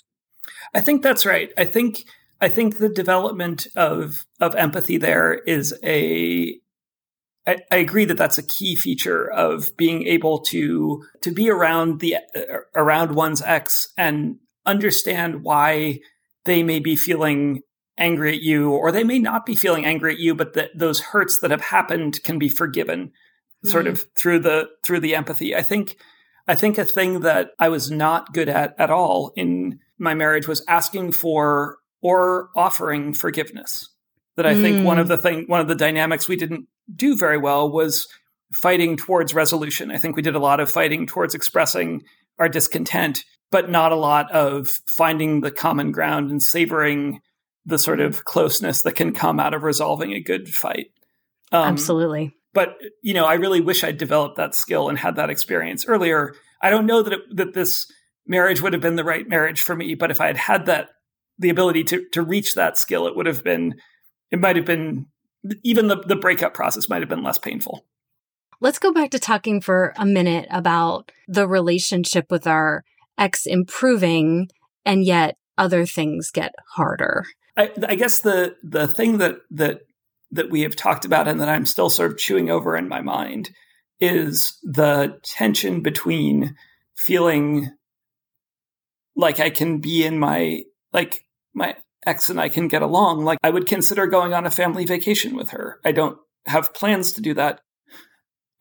I 0.73 0.81
think 0.81 1.01
that's 1.01 1.25
right. 1.25 1.51
I 1.57 1.63
think 1.63 2.03
I 2.41 2.49
think 2.49 2.77
the 2.77 2.89
development 2.89 3.67
of 3.75 4.25
of 4.39 4.53
empathy 4.55 4.97
there 4.97 5.33
is 5.33 5.73
a. 5.83 6.59
I, 7.47 7.57
I 7.71 7.77
agree 7.77 8.05
that 8.05 8.17
that's 8.17 8.37
a 8.37 8.43
key 8.45 8.75
feature 8.75 9.31
of 9.31 9.69
being 9.77 10.05
able 10.05 10.39
to 10.41 11.03
to 11.21 11.31
be 11.31 11.49
around 11.49 11.99
the 12.01 12.17
uh, 12.35 12.41
around 12.75 13.15
one's 13.15 13.41
ex 13.41 13.87
and 13.97 14.35
understand 14.65 15.43
why 15.43 15.99
they 16.45 16.61
may 16.61 16.79
be 16.79 16.95
feeling 16.95 17.61
angry 17.97 18.33
at 18.35 18.41
you 18.41 18.71
or 18.71 18.91
they 18.91 19.03
may 19.03 19.17
not 19.17 19.45
be 19.45 19.55
feeling 19.55 19.85
angry 19.85 20.13
at 20.13 20.19
you 20.19 20.35
but 20.35 20.53
that 20.53 20.69
those 20.75 20.99
hurts 20.99 21.39
that 21.39 21.49
have 21.51 21.61
happened 21.61 22.21
can 22.23 22.37
be 22.37 22.49
forgiven 22.49 23.11
sort 23.63 23.85
Mhm. 23.85 23.91
of 23.91 24.05
through 24.15 24.39
the 24.39 24.69
through 24.83 24.99
the 24.99 25.15
empathy 25.15 25.55
i 25.55 25.63
think 25.63 25.95
i 26.47 26.53
think 26.53 26.77
a 26.77 26.85
thing 26.85 27.21
that 27.21 27.51
i 27.59 27.69
was 27.69 27.89
not 27.89 28.33
good 28.33 28.49
at 28.49 28.75
at 28.77 28.91
all 28.91 29.31
in 29.35 29.79
my 29.97 30.13
marriage 30.13 30.47
was 30.47 30.63
asking 30.67 31.11
for 31.11 31.77
or 32.01 32.49
offering 32.55 33.11
forgiveness. 33.13 33.89
That 34.35 34.45
I 34.45 34.53
think 34.53 34.85
one 34.85 34.99
of 34.99 35.07
Mm. 35.07 35.09
the 35.09 35.17
thing 35.17 35.45
one 35.47 35.59
of 35.59 35.67
the 35.67 35.73
dynamics 35.73 36.27
we 36.29 36.35
didn't 36.35 36.67
do 36.93 37.15
very 37.15 37.37
well 37.37 37.71
was 37.71 38.07
fighting 38.53 38.97
towards 38.97 39.33
resolution. 39.33 39.91
I 39.91 39.97
think 39.97 40.15
we 40.15 40.21
did 40.21 40.35
a 40.35 40.39
lot 40.39 40.59
of 40.59 40.71
fighting 40.71 41.05
towards 41.05 41.35
expressing 41.35 42.03
our 42.39 42.47
discontent, 42.47 43.23
but 43.51 43.69
not 43.69 43.91
a 43.91 43.95
lot 43.97 44.31
of 44.31 44.67
finding 44.87 45.41
the 45.41 45.51
common 45.51 45.91
ground 45.91 46.31
and 46.31 46.41
savoring 46.41 47.21
the 47.65 47.77
sort 47.77 47.99
of 47.99 48.23
closeness 48.23 48.81
that 48.83 48.95
can 48.95 49.13
come 49.13 49.39
out 49.39 49.53
of 49.53 49.63
resolving 49.63 50.13
a 50.13 50.21
good 50.21 50.47
fight. 50.47 50.87
Um, 51.51 51.73
Absolutely. 51.73 52.33
but 52.53 52.77
you 53.03 53.13
know, 53.13 53.25
I 53.25 53.35
really 53.35 53.61
wish 53.61 53.83
I'd 53.83 53.97
developed 53.97 54.37
that 54.37 54.55
skill 54.55 54.89
and 54.89 54.97
had 54.97 55.15
that 55.17 55.29
experience 55.29 55.85
earlier. 55.85 56.33
I 56.61 56.69
don't 56.69 56.85
know 56.85 57.03
that 57.03 57.13
it, 57.13 57.19
that 57.35 57.53
this 57.53 57.85
marriage 58.25 58.61
would 58.61 58.73
have 58.73 58.81
been 58.81 58.95
the 58.95 59.03
right 59.03 59.27
marriage 59.27 59.61
for 59.61 59.75
me, 59.75 59.95
but 59.95 60.11
if 60.11 60.21
I 60.21 60.27
had 60.27 60.37
had 60.37 60.65
that 60.65 60.89
the 61.37 61.49
ability 61.49 61.83
to 61.85 62.05
to 62.13 62.21
reach 62.21 62.55
that 62.55 62.77
skill, 62.77 63.07
it 63.07 63.15
would 63.15 63.27
have 63.27 63.43
been. 63.43 63.75
It 64.29 64.39
might 64.39 64.57
have 64.57 64.65
been 64.65 65.05
even 65.63 65.87
the 65.87 65.97
the 65.97 66.15
breakup 66.15 66.53
process 66.53 66.89
might 66.89 67.01
have 67.01 67.09
been 67.09 67.23
less 67.23 67.37
painful. 67.37 67.85
Let's 68.59 68.79
go 68.79 68.91
back 68.91 69.11
to 69.11 69.19
talking 69.19 69.61
for 69.61 69.93
a 69.97 70.05
minute 70.05 70.47
about 70.49 71.11
the 71.27 71.47
relationship 71.47 72.31
with 72.31 72.47
our 72.47 72.83
ex 73.17 73.45
improving 73.45 74.49
and 74.85 75.03
yet 75.03 75.37
other 75.57 75.85
things 75.85 76.31
get 76.31 76.53
harder. 76.75 77.25
I, 77.55 77.71
I 77.87 77.95
guess 77.95 78.19
the 78.19 78.55
the 78.63 78.87
thing 78.87 79.17
that 79.17 79.37
that 79.51 79.81
that 80.31 80.49
we 80.49 80.61
have 80.61 80.75
talked 80.75 81.05
about 81.05 81.27
and 81.27 81.39
that 81.39 81.49
I'm 81.49 81.65
still 81.65 81.89
sort 81.89 82.11
of 82.11 82.17
chewing 82.17 82.49
over 82.49 82.75
in 82.75 82.87
my 82.87 83.01
mind 83.01 83.51
is 83.99 84.57
the 84.63 85.19
tension 85.23 85.81
between 85.81 86.55
feeling 86.95 87.71
like 89.15 89.39
I 89.39 89.49
can 89.49 89.79
be 89.79 90.05
in 90.05 90.19
my 90.19 90.63
like 90.93 91.23
my 91.53 91.75
ex 92.07 92.29
and 92.29 92.39
I 92.39 92.49
can 92.49 92.67
get 92.67 92.81
along. 92.81 93.23
Like 93.23 93.37
I 93.43 93.49
would 93.49 93.67
consider 93.67 94.07
going 94.07 94.33
on 94.33 94.45
a 94.45 94.51
family 94.51 94.85
vacation 94.85 95.35
with 95.35 95.49
her. 95.49 95.79
I 95.83 95.91
don't 95.91 96.17
have 96.45 96.73
plans 96.73 97.11
to 97.13 97.21
do 97.21 97.33
that. 97.35 97.61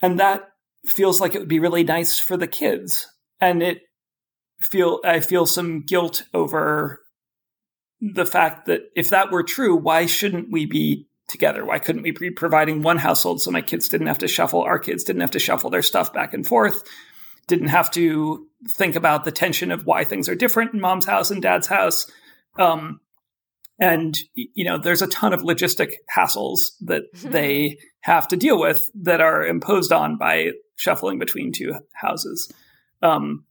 And 0.01 0.19
that 0.19 0.49
feels 0.85 1.19
like 1.19 1.33
it 1.33 1.39
would 1.39 1.47
be 1.47 1.59
really 1.59 1.83
nice 1.83 2.19
for 2.19 2.37
the 2.37 2.47
kids. 2.47 3.07
And 3.39 3.63
it 3.63 3.81
feel 4.61 4.99
I 5.03 5.21
feel 5.21 5.45
some 5.45 5.81
guilt 5.81 6.23
over 6.33 7.01
the 8.01 8.25
fact 8.25 8.67
that 8.67 8.81
if 8.95 9.09
that 9.09 9.31
were 9.31 9.43
true, 9.43 9.75
why 9.75 10.05
shouldn't 10.05 10.51
we 10.51 10.65
be 10.65 11.07
together? 11.27 11.65
Why 11.65 11.79
couldn't 11.79 12.03
we 12.03 12.11
be 12.11 12.31
providing 12.31 12.81
one 12.81 12.97
household 12.97 13.41
so 13.41 13.51
my 13.51 13.61
kids 13.61 13.89
didn't 13.89 14.07
have 14.07 14.19
to 14.19 14.27
shuffle, 14.27 14.61
our 14.61 14.79
kids 14.79 15.03
didn't 15.03 15.21
have 15.21 15.31
to 15.31 15.39
shuffle 15.39 15.69
their 15.69 15.81
stuff 15.81 16.13
back 16.13 16.33
and 16.33 16.45
forth, 16.45 16.83
didn't 17.47 17.67
have 17.67 17.89
to 17.91 18.47
think 18.67 18.95
about 18.95 19.23
the 19.23 19.31
tension 19.31 19.71
of 19.71 19.85
why 19.85 20.03
things 20.03 20.29
are 20.29 20.35
different 20.35 20.73
in 20.73 20.81
mom's 20.81 21.05
house 21.05 21.31
and 21.31 21.41
dad's 21.41 21.67
house. 21.67 22.09
Um, 22.57 22.99
and 23.79 24.17
you 24.33 24.65
know, 24.65 24.77
there's 24.77 25.01
a 25.01 25.07
ton 25.07 25.33
of 25.33 25.41
logistic 25.41 25.93
hassles 26.15 26.59
that 26.81 27.03
they 27.13 27.77
have 28.01 28.27
to 28.29 28.37
deal 28.37 28.59
with 28.59 28.89
that 29.03 29.21
are 29.21 29.45
imposed 29.45 29.91
on 29.91 30.17
by 30.17 30.51
shuffling 30.75 31.19
between 31.19 31.51
two 31.51 31.73
houses. 31.93 32.51
Um, 33.01 33.43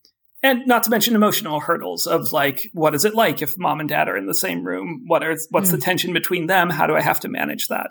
and 0.43 0.67
not 0.67 0.85
to 0.85 0.91
mention 0.91 1.15
emotional 1.15 1.61
hurdles 1.61 2.07
of 2.07 2.33
like 2.33 2.69
what 2.73 2.95
is 2.95 3.05
it 3.05 3.15
like 3.15 3.43
if 3.43 3.59
mom 3.59 3.81
and 3.81 3.89
dad 3.89 4.09
are 4.09 4.17
in 4.17 4.27
the 4.27 4.35
same 4.35 4.65
room? 4.65 5.05
What 5.07 5.23
are 5.23 5.37
what's 5.51 5.71
the 5.71 5.79
tension 5.79 6.13
between 6.13 6.47
them? 6.47 6.71
How 6.71 6.87
do 6.87 6.95
i 6.95 7.01
have 7.01 7.21
to 7.21 7.29
manage 7.29 7.69
that? 7.69 7.91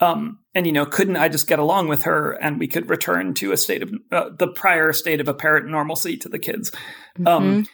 Um, 0.00 0.40
and 0.54 0.66
you 0.66 0.72
know 0.72 0.86
couldn't 0.86 1.16
i 1.16 1.28
just 1.28 1.48
get 1.48 1.58
along 1.58 1.88
with 1.88 2.02
her 2.02 2.32
and 2.32 2.58
we 2.58 2.68
could 2.68 2.90
return 2.90 3.34
to 3.34 3.52
a 3.52 3.56
state 3.56 3.82
of 3.82 3.92
uh, 4.12 4.30
the 4.36 4.48
prior 4.48 4.92
state 4.92 5.20
of 5.20 5.28
apparent 5.28 5.68
normalcy 5.68 6.16
to 6.18 6.28
the 6.28 6.38
kids? 6.38 6.72
Um, 7.24 7.66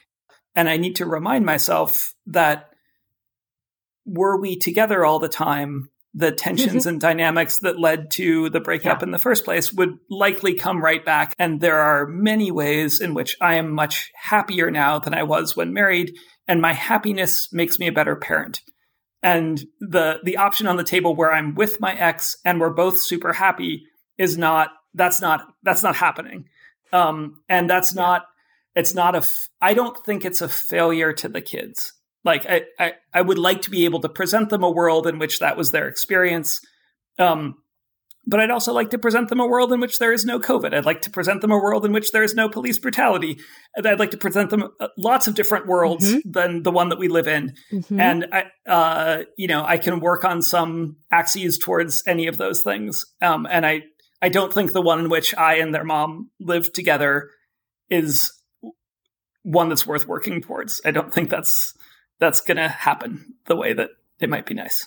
and 0.55 0.69
i 0.69 0.77
need 0.77 0.97
to 0.97 1.07
remind 1.07 1.45
myself 1.45 2.15
that 2.27 2.74
were 4.07 4.41
we 4.41 4.57
together 4.57 5.05
all 5.05 5.19
the 5.19 5.29
time 5.29 5.89
the 6.17 6.31
tensions 6.31 6.87
and 6.87 7.01
dynamics 7.01 7.59
that 7.59 7.79
led 7.79 8.09
to 8.13 8.49
the 8.51 8.61
breakup 8.61 9.01
Yeah. 9.01 9.07
in 9.07 9.11
the 9.11 9.19
first 9.19 9.45
place 9.45 9.73
would 9.73 9.97
likely 10.09 10.55
come 10.55 10.81
right 10.81 11.05
back. 11.05 11.35
And 11.41 11.61
there 11.61 11.81
are 11.81 12.07
many 12.07 12.53
ways 12.53 13.01
in 13.01 13.15
which 13.15 13.37
I 13.41 13.57
am 13.57 13.73
much 13.73 14.13
happier 14.15 14.71
now 14.71 15.01
than 15.01 15.13
I 15.13 15.25
was 15.25 15.57
when 15.57 15.73
married, 15.73 16.15
and 16.47 16.63
my 16.63 16.73
happiness 16.73 17.53
makes 17.53 17.81
me 17.81 17.89
a 17.89 17.93
better 17.93 18.15
parent. 18.15 18.61
And 19.25 19.61
the 19.81 20.21
the 20.23 20.37
option 20.37 20.69
on 20.69 20.77
the 20.77 20.85
table 20.85 21.17
where 21.17 21.33
I'm 21.33 21.55
with 21.57 21.81
my 21.81 21.95
ex 21.99 22.37
and 22.45 22.61
we're 22.61 22.71
both 22.71 22.99
super 22.99 23.33
happy 23.33 23.83
is 24.17 24.39
not 24.39 24.71
that's 24.95 25.21
not 25.21 25.49
that's 25.65 25.83
not 25.83 25.97
happening. 25.97 26.45
Um, 26.93 27.41
and 27.49 27.69
that's 27.69 27.93
not 27.93 28.27
it's 28.77 28.95
not 28.95 29.17
a 29.17 29.25
I 29.61 29.75
don't 29.75 29.97
think 30.05 30.25
it's 30.25 30.43
a 30.43 30.49
failure 30.49 31.13
to 31.15 31.29
the 31.29 31.41
kids 31.41 31.93
like 32.25 32.47
I, 32.47 32.63
I, 32.79 32.93
I 33.13 33.21
would 33.23 33.39
like 33.39 33.63
to 33.63 33.71
be 33.71 33.85
able 33.85 34.01
to 34.01 34.09
present 34.09 34.51
them 34.51 34.63
a 34.65 34.71
world 34.71 35.07
in 35.07 35.19
which 35.19 35.39
that 35.41 35.57
was 35.57 35.71
their 35.71 35.89
experience. 35.89 36.61
Um, 37.19 37.57
but 38.27 38.41
i'd 38.41 38.51
also 38.51 38.73
like 38.73 38.89
to 38.89 38.99
present 38.99 39.29
them 39.29 39.39
a 39.39 39.47
world 39.47 39.71
in 39.71 39.81
which 39.81 39.99
there 39.99 40.13
is 40.13 40.25
no 40.25 40.41
covid. 40.41 40.73
I'd 40.75 40.87
like 40.87 41.03
to 41.03 41.11
present 41.11 41.43
them 41.43 41.51
a 41.53 41.59
world 41.59 41.85
in 41.85 41.93
which 41.93 42.11
there 42.11 42.23
is 42.23 42.35
no 42.35 42.49
police 42.49 42.79
brutality. 42.79 43.39
I'd 43.77 43.99
like 43.99 44.13
to 44.13 44.17
present 44.17 44.49
them 44.49 44.71
uh, 44.81 44.89
lots 44.97 45.29
of 45.29 45.35
different 45.35 45.67
worlds 45.67 46.15
than 46.25 46.63
the 46.63 46.71
one 46.71 46.89
that 46.89 46.99
we 46.99 47.09
live 47.09 47.29
in. 47.29 47.53
Mhm. 47.71 48.01
and 48.01 48.27
I, 48.33 48.45
uh, 48.67 49.23
you 49.37 49.47
know 49.47 49.63
i 49.67 49.77
can 49.77 50.01
work 50.01 50.25
on 50.25 50.41
some 50.41 50.97
axes 51.13 51.59
towards 51.59 52.03
any 52.07 52.27
of 52.27 52.39
those 52.39 52.63
things. 52.63 53.05
Um, 53.21 53.47
and 53.51 53.67
i 53.67 53.83
i 54.23 54.31
don't 54.31 54.53
think 54.55 54.73
the 54.73 54.81
one 54.83 55.01
in 55.01 55.11
which 55.11 55.35
i 55.35 55.57
and 55.57 55.75
their 55.75 55.85
mom 55.85 56.31
live 56.41 56.73
together 56.73 57.29
is 57.91 58.33
one 59.43 59.69
that's 59.69 59.87
worth 59.87 60.09
working 60.09 60.41
towards. 60.41 60.81
I 60.85 60.91
don't 60.91 61.13
think 61.13 61.29
that's 61.29 61.75
that's 62.25 62.41
going 62.41 62.57
to 62.57 62.69
happen 62.69 63.35
the 63.45 63.55
way 63.55 63.75
that 63.75 63.91
it 64.19 64.31
might 64.31 64.47
be 64.47 64.55
nice. 64.55 64.87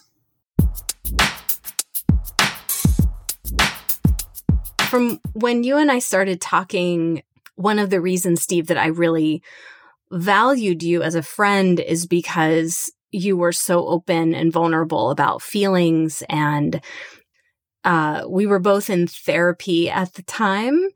From 4.89 5.19
when 5.33 5.63
you 5.63 5.77
and 5.77 5.91
I 5.91 5.99
started 5.99 6.41
talking, 6.41 7.21
one 7.55 7.77
of 7.77 7.91
the 7.91 8.01
reasons, 8.01 8.41
Steve, 8.41 8.67
that 8.67 8.77
I 8.77 8.87
really 8.87 9.43
valued 10.09 10.81
you 10.81 11.03
as 11.03 11.13
a 11.13 11.21
friend 11.21 11.79
is 11.79 12.07
because 12.07 12.91
you 13.11 13.37
were 13.37 13.51
so 13.51 13.85
open 13.85 14.33
and 14.33 14.51
vulnerable 14.51 15.11
about 15.11 15.43
feelings 15.43 16.23
and 16.29 16.81
uh, 17.83 18.23
we 18.27 18.47
were 18.47 18.59
both 18.59 18.89
in 18.89 19.05
therapy 19.05 19.91
at 19.91 20.13
the 20.15 20.23
time. 20.23 20.89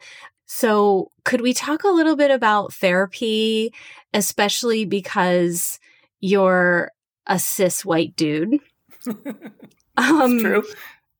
So, 0.48 1.12
could 1.24 1.42
we 1.42 1.54
talk 1.54 1.84
a 1.84 1.90
little 1.90 2.16
bit 2.16 2.32
about 2.32 2.74
therapy, 2.74 3.74
especially 4.14 4.84
because 4.84 5.80
you're 6.22 6.92
a 7.28 7.38
cis 7.38 7.84
white 7.84 8.16
dude? 8.16 8.60
Um, 9.98 10.40
true. 10.40 10.64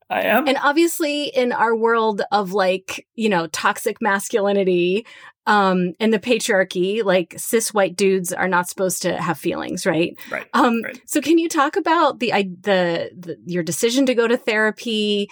I 0.08 0.22
am. 0.22 0.48
and 0.48 0.58
obviously, 0.62 1.24
in 1.24 1.52
our 1.52 1.76
world 1.76 2.22
of 2.32 2.52
like, 2.52 3.06
you 3.14 3.28
know, 3.28 3.46
toxic 3.48 4.00
masculinity 4.00 5.06
um, 5.46 5.92
and 6.00 6.12
the 6.12 6.18
patriarchy, 6.18 7.04
like 7.04 7.34
cis 7.36 7.72
white 7.72 7.96
dudes 7.96 8.32
are 8.32 8.48
not 8.48 8.68
supposed 8.68 9.02
to 9.02 9.20
have 9.20 9.38
feelings, 9.38 9.86
right? 9.86 10.16
right. 10.30 10.46
Um, 10.54 10.82
Right. 10.82 11.00
So, 11.06 11.20
can 11.20 11.38
you 11.38 11.48
talk 11.48 11.76
about 11.76 12.18
the, 12.18 12.32
I, 12.32 12.42
the 12.42 13.10
the 13.16 13.36
your 13.46 13.62
decision 13.62 14.06
to 14.06 14.14
go 14.14 14.26
to 14.26 14.36
therapy? 14.36 15.28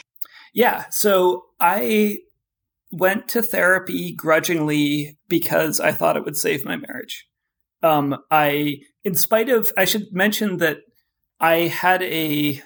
Yeah. 0.55 0.85
So 0.91 1.45
I 1.61 2.19
went 2.91 3.29
to 3.29 3.43
therapy 3.43 4.13
grudgingly 4.13 5.17
because 5.29 5.81
I 5.81 5.93
thought 5.93 6.17
it 6.17 6.25
would 6.25 6.37
save 6.37 6.65
my 6.65 6.77
marriage. 6.77 7.27
Um, 7.83 8.17
I, 8.31 8.81
in 9.05 9.15
spite 9.15 9.49
of, 9.49 9.73
I 9.77 9.85
should 9.85 10.13
mention 10.13 10.59
that 10.59 10.79
I 11.39 11.69
had 11.69 12.03
a 12.03 12.63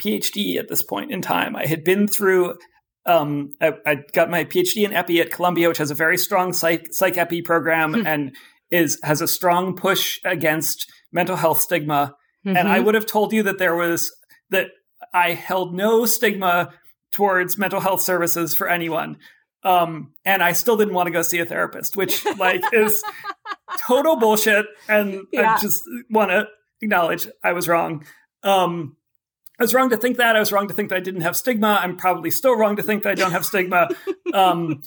PhD 0.00 0.56
at 0.56 0.68
this 0.68 0.82
point 0.82 1.10
in 1.12 1.22
time. 1.22 1.56
I 1.56 1.66
had 1.66 1.84
been 1.84 2.06
through, 2.08 2.58
um, 3.06 3.50
I, 3.60 3.72
I 3.86 3.96
got 4.12 4.30
my 4.30 4.44
PhD 4.44 4.84
in 4.84 4.92
epi 4.92 5.20
at 5.20 5.30
Columbia, 5.30 5.68
which 5.68 5.78
has 5.78 5.90
a 5.90 5.94
very 5.94 6.16
strong 6.18 6.52
psych, 6.52 6.88
psych 6.92 7.16
epi 7.18 7.42
program 7.42 7.94
Hmm. 7.94 8.06
and 8.06 8.36
is 8.70 8.98
has 9.02 9.20
a 9.20 9.26
strong 9.26 9.74
push 9.74 10.20
against 10.24 10.86
mental 11.12 11.34
health 11.36 11.60
stigma 11.60 12.14
and 12.44 12.56
I 12.68 12.78
Mhm. 12.78 12.84
would 12.84 12.94
have 12.94 13.04
told 13.04 13.32
you 13.34 13.42
that 13.42 13.58
there 13.58 13.74
was 13.74 14.12
that 14.50 14.68
I 15.12 15.32
held 15.32 15.74
no 15.74 16.06
stigma 16.06 16.72
towards 17.12 17.58
mental 17.58 17.80
health 17.80 18.00
services 18.00 18.54
for 18.54 18.68
anyone. 18.68 19.18
Um, 19.62 20.12
and 20.24 20.42
I 20.42 20.52
still 20.52 20.76
didn't 20.76 20.94
want 20.94 21.06
to 21.08 21.10
go 21.10 21.22
see 21.22 21.38
a 21.38 21.44
therapist, 21.44 21.96
which 21.96 22.24
like 22.38 22.62
is 22.72 23.02
total 23.78 24.16
bullshit. 24.16 24.66
And 24.88 25.26
Yeah. 25.32 25.54
I 25.56 25.60
just 25.60 25.82
want 26.10 26.30
to 26.30 26.46
acknowledge 26.80 27.28
I 27.44 27.52
was 27.52 27.68
wrong. 27.68 28.04
Um, 28.42 28.96
I 29.58 29.62
was 29.62 29.74
wrong 29.74 29.90
to 29.90 29.98
think 29.98 30.16
that. 30.16 30.36
I 30.36 30.40
was 30.40 30.52
wrong 30.52 30.68
to 30.68 30.74
think 30.74 30.88
that 30.88 30.96
I 30.96 31.00
didn't 31.00 31.20
have 31.20 31.36
stigma. 31.36 31.78
I'm 31.82 31.98
probably 31.98 32.30
still 32.30 32.56
wrong 32.56 32.76
to 32.76 32.82
think 32.82 33.02
that 33.02 33.10
I 33.10 33.14
don't 33.14 33.32
have 33.32 33.44
stigma. 33.44 33.88
Um, 34.32 34.80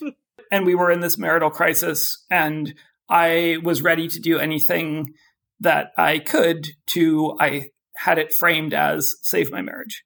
and 0.50 0.66
we 0.66 0.74
were 0.74 0.90
in 0.90 1.02
this 1.02 1.18
marital 1.18 1.50
crisis, 1.50 2.24
and 2.32 2.74
I 3.10 3.58
was 3.62 3.82
ready 3.82 4.08
to 4.08 4.20
do 4.20 4.40
anything 4.40 5.16
that 5.60 5.92
I 5.98 6.20
could 6.20 6.66
to, 6.92 7.36
I 7.42 7.72
had 7.98 8.20
it 8.20 8.34
framed 8.34 8.74
as 8.74 9.16
save 9.22 9.52
my 9.52 9.62
marriage. 9.62 10.04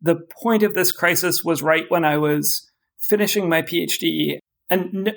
The 0.00 0.20
point 0.40 0.62
of 0.62 0.74
this 0.74 0.92
crisis 0.92 1.42
was 1.42 1.60
right 1.60 1.86
when 1.88 2.04
I 2.04 2.18
was 2.18 2.70
finishing 3.02 3.48
my 3.48 3.62
PhD, 3.62 4.38
and 4.70 5.08
n- 5.08 5.14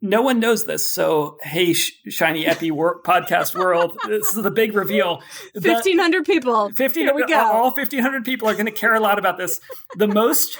no 0.00 0.20
one 0.22 0.38
knows 0.40 0.66
this. 0.66 0.88
So, 0.90 1.38
hey, 1.42 1.72
Sh- 1.72 1.92
Shiny 2.08 2.46
Epi 2.46 2.70
wor- 2.70 3.00
podcast 3.06 3.54
world, 3.54 3.96
this 4.06 4.34
is 4.36 4.42
the 4.42 4.50
big 4.50 4.74
reveal. 4.74 5.22
1,500 5.54 6.24
people. 6.24 6.70
15 6.70 7.04
Here 7.06 7.14
we 7.14 7.24
go. 7.26 7.38
all 7.38 7.70
1500 7.70 8.24
people 8.24 8.48
are 8.48 8.54
going 8.54 8.66
to 8.66 8.72
care 8.72 8.94
a 8.94 9.00
lot 9.00 9.18
about 9.18 9.38
this 9.38 9.60
the 9.96 10.08
most 10.08 10.58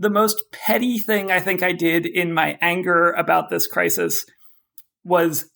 the 0.00 0.10
most 0.10 0.44
petty 0.52 0.98
thing 0.98 1.32
i 1.32 1.40
think 1.40 1.60
i 1.62 1.72
did 1.72 2.06
in 2.06 2.32
my 2.32 2.56
anger 2.60 3.10
about 3.10 3.50
this 3.50 3.66
crisis 3.66 4.24
was 5.04 5.50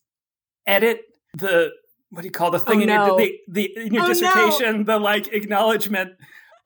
edit 0.67 0.99
the 1.33 1.69
what 2.09 2.21
do 2.23 2.27
you 2.27 2.31
call 2.31 2.51
the 2.51 2.59
thing 2.59 2.79
Oh, 2.79 2.81
in, 2.81 2.87
no. 2.87 3.05
your, 3.07 3.17
the, 3.17 3.39
the, 3.47 3.77
in 3.85 3.93
your 3.93 4.03
Oh, 4.03 4.07
no. 4.07 4.13
dissertation 4.13 4.83
the 4.85 4.99
like 4.99 5.27
acknowledgement 5.31 6.11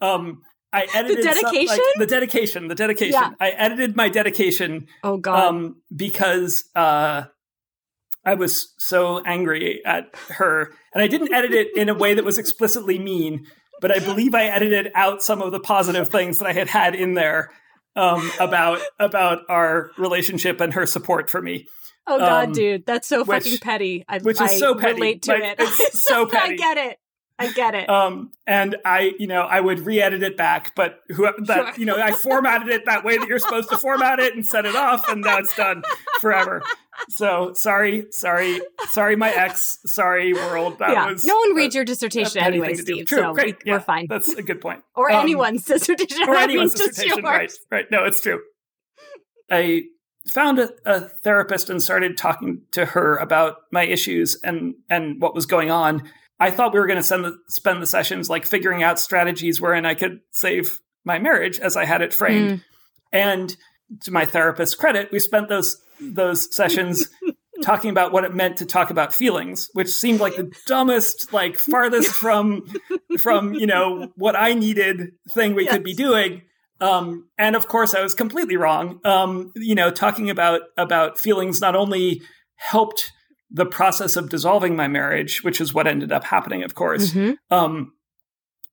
um 0.01 0.41
i 0.73 0.87
edited 0.93 1.23
some- 1.23 1.33
like, 1.33 1.41
dedication? 1.43 1.83
the 1.97 2.05
dedication 2.05 2.67
the 2.67 2.75
dedication 2.75 3.13
Yeah. 3.21 3.31
i 3.39 3.49
edited 3.51 3.95
my 3.95 4.09
dedication 4.09 4.87
Oh, 5.03 5.17
God. 5.17 5.45
um, 5.45 5.81
because 5.95 6.65
uh, 6.75 7.23
I 8.25 8.33
was 8.33 8.73
so 8.77 9.19
angry 9.23 9.81
at 9.85 10.13
her, 10.31 10.73
and 10.93 11.01
I 11.01 11.07
didn't 11.07 11.33
edit 11.33 11.53
it 11.53 11.67
in 11.77 11.87
a 11.87 11.93
way 11.93 12.13
that 12.13 12.25
was 12.25 12.37
explicitly 12.37 12.99
mean, 12.99 13.45
but 13.79 13.89
I 13.89 13.99
believe 13.99 14.35
I 14.35 14.45
edited 14.47 14.91
out 14.95 15.23
some 15.23 15.41
of 15.41 15.53
the 15.53 15.61
positive 15.61 16.09
things 16.09 16.39
that 16.39 16.45
I 16.47 16.51
had 16.51 16.67
had 16.67 16.93
in 16.93 17.13
there 17.13 17.51
um, 17.95 18.29
about 18.37 18.81
about 18.99 19.43
our 19.47 19.91
relationship 19.97 20.59
and 20.59 20.73
her 20.73 20.85
support 20.85 21.29
for 21.29 21.41
me, 21.41 21.67
oh, 22.05 22.17
God, 22.19 22.47
um, 22.47 22.51
dude. 22.51 22.85
That's 22.85 23.07
so 23.07 23.23
which- 23.23 23.43
fucking 23.45 23.59
petty. 23.59 24.03
I, 24.09 24.19
which 24.19 24.41
is 24.41 24.51
I 24.51 24.57
so 24.57 24.75
petty. 24.75 24.95
relate 24.95 25.21
to 25.23 25.31
Like, 25.31 25.43
it. 25.43 25.55
it's 25.59 26.03
so 26.03 26.25
petty. 26.25 26.53
I 26.55 26.57
get 26.57 26.77
it. 26.77 26.97
I 27.39 27.51
get 27.51 27.75
it. 27.75 27.87
Um, 27.87 28.31
and 28.47 28.77
I, 28.83 29.13
you 29.19 29.27
know, 29.27 29.41
I 29.41 29.59
would 29.59 29.81
re-edit 29.81 30.23
it 30.23 30.35
back, 30.37 30.73
but 30.75 31.01
who 31.09 31.29
that, 31.45 31.45
Sure. 31.47 31.73
you 31.77 31.85
know, 31.85 31.95
I 31.95 32.11
formatted 32.11 32.69
it 32.69 32.85
that 32.85 33.03
way 33.03 33.17
that 33.17 33.27
you're 33.27 33.37
supposed 33.37 33.69
to 33.69 33.77
format 33.77 34.19
it 34.19 34.33
and 34.33 34.45
set 34.45 34.65
it 34.65 34.75
off, 34.75 35.07
and 35.07 35.21
now 35.21 35.37
it's 35.37 35.55
done 35.55 35.83
forever. 36.19 36.63
So 37.09 37.53
sorry, 37.53 38.07
sorry, 38.09 38.59
sorry, 38.89 39.15
my 39.15 39.29
ex, 39.31 39.77
sorry, 39.85 40.33
world. 40.33 40.79
That 40.79 40.89
yeah. 40.91 41.11
was 41.11 41.25
no 41.25 41.35
one 41.37 41.53
reads 41.53 41.75
your 41.75 41.85
dissertation 41.85 42.41
anyway, 42.41 42.69
thing 42.69 42.77
to 42.77 42.83
do. 42.83 42.93
Steve. 42.95 43.05
True, 43.05 43.17
so 43.19 43.33
great, 43.33 43.57
we, 43.63 43.69
yeah, 43.71 43.77
are 43.77 43.79
fine. 43.81 44.07
That's 44.09 44.29
a 44.33 44.41
good 44.41 44.59
point. 44.59 44.81
Or 44.95 45.11
Um, 45.11 45.21
anyone's 45.21 45.63
dissertation. 45.63 46.27
or 46.27 46.35
I 46.35 46.41
anyone's 46.43 46.73
mean, 46.73 46.87
just 46.87 46.95
dissertation, 46.99 47.23
right? 47.23 47.51
Right. 47.69 47.85
No, 47.91 48.03
it's 48.05 48.19
true. 48.19 48.41
I 49.51 49.83
found 50.27 50.59
a, 50.59 50.69
a 50.85 51.01
therapist 51.01 51.69
and 51.69 51.81
started 51.81 52.17
talking 52.17 52.63
to 52.71 52.85
her 52.85 53.15
about 53.17 53.57
my 53.71 53.83
issues 53.83 54.37
and 54.43 54.73
and 54.89 55.21
what 55.21 55.35
was 55.35 55.45
going 55.45 55.69
on. 55.71 56.09
I 56.39 56.51
thought 56.51 56.73
we 56.73 56.79
were 56.79 56.87
going 56.87 56.97
to 56.97 57.03
send 57.03 57.25
the, 57.25 57.37
spend 57.47 57.81
the 57.81 57.87
sessions 57.87 58.29
like 58.29 58.45
figuring 58.45 58.83
out 58.83 58.99
strategies 58.99 59.59
wherein 59.59 59.85
I 59.85 59.95
could 59.95 60.19
save 60.31 60.79
my 61.03 61.19
marriage 61.19 61.59
as 61.59 61.75
I 61.75 61.85
had 61.85 62.01
it 62.01 62.13
framed. 62.13 62.63
And 63.11 63.55
to 64.01 64.11
my 64.11 64.25
therapist's 64.25 64.75
credit, 64.75 65.11
we 65.11 65.19
spent 65.19 65.49
those 65.49 65.77
those 65.99 66.53
sessions 66.55 67.07
talking 67.63 67.89
about 67.89 68.11
what 68.11 68.23
it 68.23 68.35
meant 68.35 68.57
to 68.57 68.65
talk 68.65 68.91
about 68.91 69.13
feelings, 69.13 69.69
which 69.73 69.89
seemed 69.89 70.19
like 70.19 70.35
the 70.35 70.51
dumbest, 70.65 71.33
like 71.33 71.57
farthest 71.59 72.11
from 72.11 72.65
from 73.17 73.53
you 73.53 73.65
know 73.65 74.11
what 74.15 74.35
I 74.35 74.53
needed 74.53 75.13
thing 75.31 75.55
we 75.55 75.65
could 75.65 75.83
be 75.83 75.93
doing. 75.93 76.43
Um, 76.79 77.29
and 77.39 77.55
of 77.55 77.67
course, 77.67 77.95
I 77.95 78.01
was 78.01 78.13
completely 78.13 78.57
wrong. 78.57 78.99
Um, 79.03 79.51
you 79.55 79.73
know, 79.73 79.89
talking 79.89 80.29
about 80.29 80.61
about 80.77 81.17
feelings 81.17 81.61
not 81.61 81.75
only 81.75 82.21
helped 82.55 83.11
the 83.49 83.65
process 83.65 84.15
of 84.15 84.29
dissolving 84.29 84.75
my 84.75 84.87
marriage, 84.87 85.43
which 85.43 85.61
is 85.61 85.73
what 85.73 85.87
ended 85.87 86.11
up 86.11 86.23
happening, 86.25 86.63
of 86.63 86.75
course, 86.75 87.11
Mhm. 87.11 87.37
um, 87.49 87.93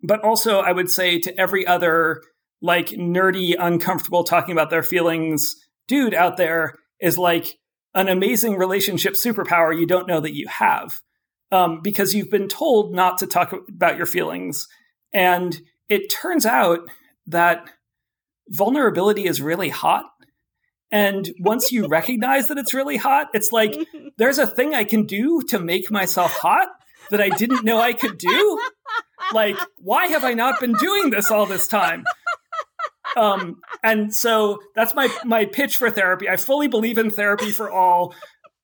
but 0.02 0.21
also 0.23 0.61
I 0.61 0.73
would 0.73 0.90
say 0.90 1.19
to 1.21 1.40
every 1.40 1.66
other 1.66 2.23
like 2.61 2.88
nerdy, 2.88 3.54
uncomfortable 3.59 4.25
talking 4.25 4.52
about 4.52 4.71
their 4.71 4.83
feelings 4.83 5.54
dude 5.87 6.14
out 6.14 6.37
there 6.37 6.75
is 7.00 7.19
like 7.19 7.59
an 7.95 8.09
amazing 8.09 8.57
relationship 8.57 9.14
superpower 9.14 9.78
you 9.78 9.87
don't 9.87 10.09
know 10.09 10.21
that 10.21 10.35
you 10.35 10.49
have 10.49 11.00
um, 11.52 11.81
because 11.83 12.14
you've 12.14 12.31
been 12.31 12.49
told 12.49 12.95
not 12.95 13.19
to 13.19 13.26
talk 13.26 13.52
about 13.69 13.97
your 13.97 14.07
feelings. 14.07 14.66
And 15.12 15.61
it 15.88 16.09
turns 16.11 16.47
out 16.47 16.81
that 17.26 17.69
vulnerability 18.49 19.26
is 19.26 19.41
really 19.41 19.69
hot. 19.69 20.06
And 20.95 21.28
once 21.41 21.73
you 21.73 21.89
recognize 21.89 22.47
that 22.47 22.57
it's 22.57 22.73
really 22.73 22.97
hot, 22.97 23.26
it's 23.35 23.50
like 23.50 23.75
there's 24.17 24.39
a 24.39 24.47
thing 24.47 24.75
I 24.75 24.85
can 24.85 25.07
do 25.07 25.43
to 25.49 25.59
make 25.59 25.91
myself 25.91 26.33
hot 26.33 26.69
that 27.11 27.21
I 27.21 27.30
didn't 27.30 27.65
know 27.65 27.80
I 27.80 27.95
could 27.95 28.17
do. 28.17 28.61
Like, 29.33 29.57
why 29.78 30.07
have 30.07 30.23
I 30.23 30.35
not 30.35 30.61
been 30.61 30.75
doing 30.75 31.11
this 31.11 31.33
all 31.33 31.47
this 31.47 31.67
time? 31.67 32.04
Um, 33.17 33.61
and 33.83 34.15
so 34.15 34.61
that's 34.76 34.95
my 34.95 35.09
my 35.25 35.47
pitch 35.47 35.78
for 35.78 35.91
therapy. 35.91 36.28
I 36.28 36.37
fully 36.37 36.69
believe 36.69 36.97
in 36.97 37.11
therapy 37.11 37.50
for 37.50 37.71
all 37.71 38.15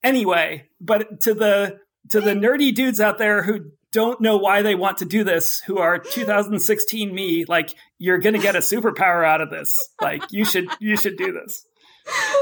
anyway, 0.03 0.69
but 0.81 1.21
to 1.23 1.35
the 1.35 1.81
to 2.11 2.21
the 2.21 2.33
nerdy 2.33 2.73
dudes 2.73 3.01
out 3.01 3.19
there 3.19 3.43
who 3.43 3.73
don't 3.93 4.21
know 4.21 4.37
why 4.37 4.63
they 4.63 4.77
want 4.77 4.99
to 4.99 5.05
do 5.05 5.25
this, 5.25 5.61
who 5.67 5.79
are 5.79 5.99
2016 5.99 7.13
me, 7.13 7.45
like 7.45 7.75
you're 7.99 8.19
going 8.19 8.35
to 8.35 8.41
get 8.41 8.55
a 8.55 8.61
superpower 8.61 9.27
out 9.27 9.41
of 9.41 9.51
this. 9.51 9.77
Like 10.01 10.23
you 10.31 10.45
should 10.45 10.69
you 10.79 10.97
should 10.97 11.17
do 11.17 11.33
this. 11.33 11.67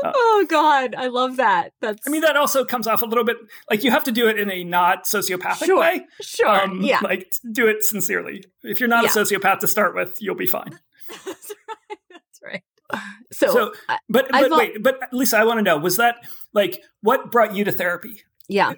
Oh 0.05 0.47
God, 0.49 0.95
I 0.97 1.07
love 1.09 1.37
that. 1.37 1.73
That's 1.81 2.07
I 2.07 2.11
mean, 2.11 2.21
that 2.23 2.37
also 2.37 2.65
comes 2.65 2.87
off 2.87 3.03
a 3.03 3.07
little 3.07 3.25
bit 3.25 3.37
like 3.71 3.85
you 3.85 3.91
have 3.91 4.05
to 4.05 4.13
do 4.13 4.29
it 4.29 4.39
in 4.39 4.51
a 4.51 4.65
not 4.65 5.05
sociopathic 5.05 5.67
Sure. 5.67 5.79
way. 5.81 6.07
sure. 6.21 6.49
Um, 6.49 6.81
yeah. 6.83 7.01
Like 7.03 7.33
do 7.53 7.67
it 7.69 7.83
sincerely. 7.85 8.45
If 8.63 8.81
you're 8.81 8.89
not 8.89 9.05
Yeah. 9.05 9.11
a 9.11 9.13
sociopath 9.13 9.59
to 9.61 9.69
start 9.69 9.95
with, 9.95 10.17
you'll 10.21 10.35
be 10.35 10.47
fine. 10.47 10.79
That's 11.25 11.53
right. 11.69 11.99
That's 12.11 12.41
right. 12.45 12.63
So, 13.33 13.53
So, 13.53 13.73
But 14.09 14.35
I've 14.35 14.45
but 14.45 14.53
al- 14.53 14.59
wait, 14.59 14.83
but 14.83 15.01
Lisa, 15.13 15.39
I 15.39 15.45
want 15.45 15.59
to 15.59 15.63
know, 15.63 15.77
was 15.79 15.97
that 15.99 16.17
like 16.55 16.83
what 17.03 17.31
brought 17.31 17.55
you 17.55 17.65
to 17.65 17.73
therapy? 17.73 18.23
yeah. 18.49 18.75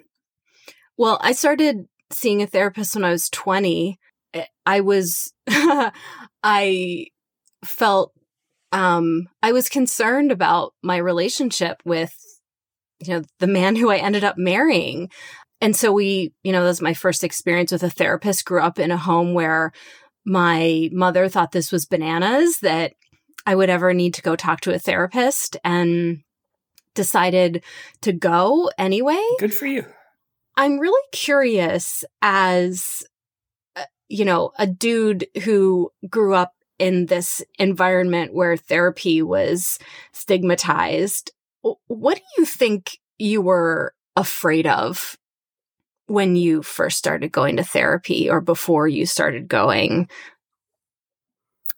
Well, 0.97 1.17
I 1.21 1.31
started 1.31 1.87
seeing 2.11 2.41
a 2.43 2.47
therapist 2.47 2.93
when 2.93 3.03
I 3.05 3.09
was 3.11 3.27
20. 3.29 3.97
I 4.67 4.81
was, 4.81 5.33
I 6.43 7.07
felt, 7.65 8.13
um, 8.71 9.27
I 9.43 9.51
was 9.51 9.69
concerned 9.69 10.31
about 10.31 10.73
my 10.81 10.97
relationship 10.97 11.81
with, 11.85 12.15
you 12.99 13.13
know, 13.13 13.23
the 13.39 13.47
man 13.47 13.75
who 13.75 13.89
I 13.89 13.97
ended 13.97 14.23
up 14.23 14.37
marrying. 14.37 15.09
And 15.59 15.75
so 15.75 15.91
we, 15.91 16.33
you 16.43 16.51
know, 16.51 16.61
that 16.61 16.67
was 16.67 16.81
my 16.81 16.93
first 16.93 17.23
experience 17.23 17.71
with 17.71 17.83
a 17.83 17.89
therapist. 17.89 18.45
Grew 18.45 18.61
up 18.61 18.79
in 18.79 18.91
a 18.91 18.97
home 18.97 19.33
where 19.33 19.71
my 20.25 20.89
mother 20.91 21.29
thought 21.29 21.51
this 21.51 21.71
was 21.71 21.85
bananas 21.85 22.59
that 22.59 22.93
I 23.45 23.55
would 23.55 23.69
ever 23.69 23.93
need 23.93 24.13
to 24.15 24.21
go 24.21 24.35
talk 24.35 24.61
to 24.61 24.73
a 24.73 24.79
therapist 24.79 25.57
and 25.63 26.23
decided 26.95 27.63
to 28.01 28.13
go 28.13 28.71
anyway. 28.77 29.23
Good 29.39 29.53
for 29.53 29.65
you. 29.65 29.85
I'm 30.57 30.79
really 30.79 31.01
curious 31.11 32.03
as, 32.21 33.03
uh, 33.75 33.85
you 34.09 34.25
know, 34.25 34.51
a 34.59 34.67
dude 34.67 35.27
who 35.43 35.91
grew 36.09 36.35
up 36.35 36.53
in 36.81 37.05
this 37.05 37.43
environment 37.59 38.33
where 38.33 38.57
therapy 38.57 39.21
was 39.21 39.77
stigmatized. 40.13 41.31
What 41.61 42.17
do 42.17 42.23
you 42.39 42.45
think 42.45 42.97
you 43.19 43.39
were 43.39 43.93
afraid 44.15 44.65
of 44.65 45.15
when 46.07 46.35
you 46.35 46.63
first 46.63 46.97
started 46.97 47.31
going 47.31 47.57
to 47.57 47.63
therapy 47.63 48.31
or 48.31 48.41
before 48.41 48.87
you 48.87 49.05
started 49.05 49.47
going? 49.47 50.09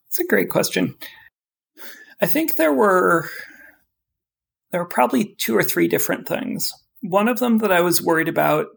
It's 0.08 0.20
a 0.20 0.24
great 0.24 0.48
question. 0.48 0.94
I 2.22 2.26
think 2.26 2.56
there 2.56 2.72
were 2.72 3.28
there 4.70 4.80
were 4.80 4.88
probably 4.88 5.34
two 5.36 5.54
or 5.54 5.62
three 5.62 5.86
different 5.86 6.26
things. 6.26 6.72
One 7.02 7.28
of 7.28 7.40
them 7.40 7.58
that 7.58 7.70
I 7.70 7.82
was 7.82 8.00
worried 8.00 8.30
about 8.30 8.68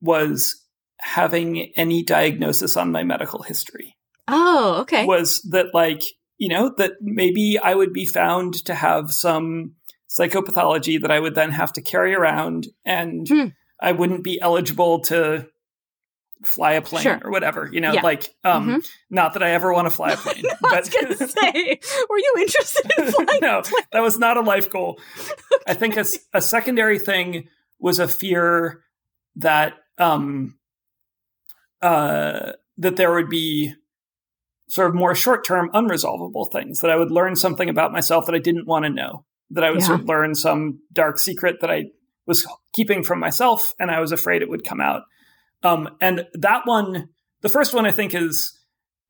was 0.00 0.54
having 1.00 1.72
any 1.76 2.04
diagnosis 2.04 2.76
on 2.76 2.92
my 2.92 3.02
medical 3.02 3.42
history. 3.42 3.97
Oh, 4.28 4.80
okay. 4.82 5.04
Was 5.06 5.40
that 5.50 5.74
like, 5.74 6.02
you 6.36 6.48
know, 6.48 6.72
that 6.76 6.92
maybe 7.00 7.58
I 7.58 7.74
would 7.74 7.92
be 7.92 8.04
found 8.06 8.54
to 8.66 8.74
have 8.74 9.10
some 9.12 9.72
psychopathology 10.08 11.00
that 11.00 11.10
I 11.10 11.18
would 11.20 11.34
then 11.34 11.50
have 11.50 11.72
to 11.74 11.82
carry 11.82 12.14
around 12.14 12.66
and 12.84 13.26
Hmm. 13.28 13.46
I 13.80 13.92
wouldn't 13.92 14.24
be 14.24 14.40
eligible 14.40 15.00
to 15.02 15.46
fly 16.44 16.72
a 16.74 16.82
plane 16.82 17.02
Sure. 17.02 17.20
or 17.24 17.30
whatever, 17.32 17.68
you 17.72 17.80
know, 17.80 17.92
Yeah. 17.92 18.02
like 18.02 18.34
um 18.44 18.68
Mhm. 18.68 18.88
not 19.10 19.32
that 19.34 19.42
I 19.42 19.50
ever 19.50 19.72
want 19.72 19.86
to 19.86 19.90
fly 19.90 20.12
a 20.12 20.16
plane. 20.24 20.44
I 20.64 20.78
was 20.80 20.88
going 20.88 21.08
to 21.16 21.28
say, 21.28 21.80
were 22.08 22.18
you 22.18 22.34
interested 22.38 22.92
in 22.96 23.12
flying? 23.12 23.40
no, 23.42 23.62
that 23.92 24.00
was 24.02 24.18
not 24.18 24.36
a 24.36 24.40
life 24.40 24.70
goal. 24.70 25.00
I 25.66 25.74
think 25.74 25.96
a 25.96 26.40
secondary 26.40 26.98
thing 27.00 27.48
was 27.80 27.98
a 27.98 28.06
fear 28.08 28.82
that 29.36 29.74
um 29.98 30.58
uh 31.82 32.52
that 32.78 32.96
there 32.96 33.12
would 33.12 33.28
be 33.28 33.74
sort 34.68 34.88
of 34.88 34.94
more 34.94 35.14
short-term 35.14 35.70
unresolvable 35.74 36.50
things 36.52 36.80
that 36.80 36.90
I 36.90 36.96
would 36.96 37.10
learn 37.10 37.36
something 37.36 37.68
about 37.68 37.92
myself 37.92 38.26
that 38.26 38.34
I 38.34 38.38
didn't 38.38 38.66
want 38.66 38.84
to 38.84 38.90
know 38.90 39.24
that 39.50 39.64
I 39.64 39.70
would 39.70 39.80
Yeah. 39.80 39.86
sort 39.86 40.00
of 40.00 40.06
learn 40.06 40.34
some 40.34 40.80
dark 40.92 41.18
secret 41.18 41.60
that 41.60 41.70
I 41.70 41.86
was 42.26 42.46
keeping 42.74 43.02
from 43.02 43.18
myself 43.18 43.72
and 43.78 43.90
I 43.90 44.00
was 44.00 44.12
afraid 44.12 44.42
it 44.42 44.50
would 44.50 44.64
come 44.64 44.80
out 44.80 45.02
um 45.62 45.88
and 46.00 46.26
that 46.34 46.66
one 46.66 47.08
the 47.40 47.48
first 47.48 47.72
one 47.72 47.86
I 47.86 47.90
think 47.90 48.14
is 48.14 48.58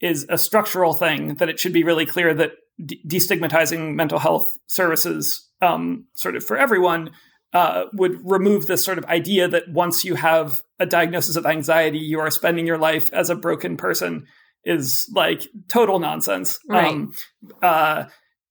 is 0.01 0.25
a 0.29 0.39
structural 0.39 0.95
thing 0.95 1.35
that 1.37 1.49
it 1.49 1.59
should 1.59 1.73
be 1.73 1.83
really 1.83 2.07
clear 2.07 2.33
that 2.35 2.53
de- 2.85 3.03
destigmatizing 3.07 3.95
mental 3.95 4.21
health 4.21 4.49
services 4.69 5.49
um, 5.61 6.07
sort 6.15 6.37
of 6.37 6.45
for 6.45 6.57
everyone 6.57 7.11
uh, 7.53 7.85
would 7.95 8.21
remove 8.23 8.67
this 8.67 8.85
sort 8.85 8.99
of 8.99 9.05
idea 9.07 9.49
that 9.49 9.69
once 9.69 10.05
you 10.05 10.15
have 10.15 10.63
a 10.79 10.87
diagnosis 10.87 11.35
of 11.35 11.47
anxiety, 11.47 11.99
you 11.99 12.21
are 12.21 12.31
spending 12.31 12.67
your 12.67 12.79
life 12.79 13.13
as 13.13 13.29
a 13.31 13.35
broken 13.35 13.77
person 13.77 14.27
is 14.69 15.11
like 15.15 15.49
total 15.67 15.99
nonsense. 15.99 16.59
Right. 16.69 16.93
Um, 16.93 17.15
uh, 17.63 18.05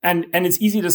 and 0.03 0.25
and 0.33 0.45
it's 0.45 0.59
easy 0.59 0.81
to 0.81 0.91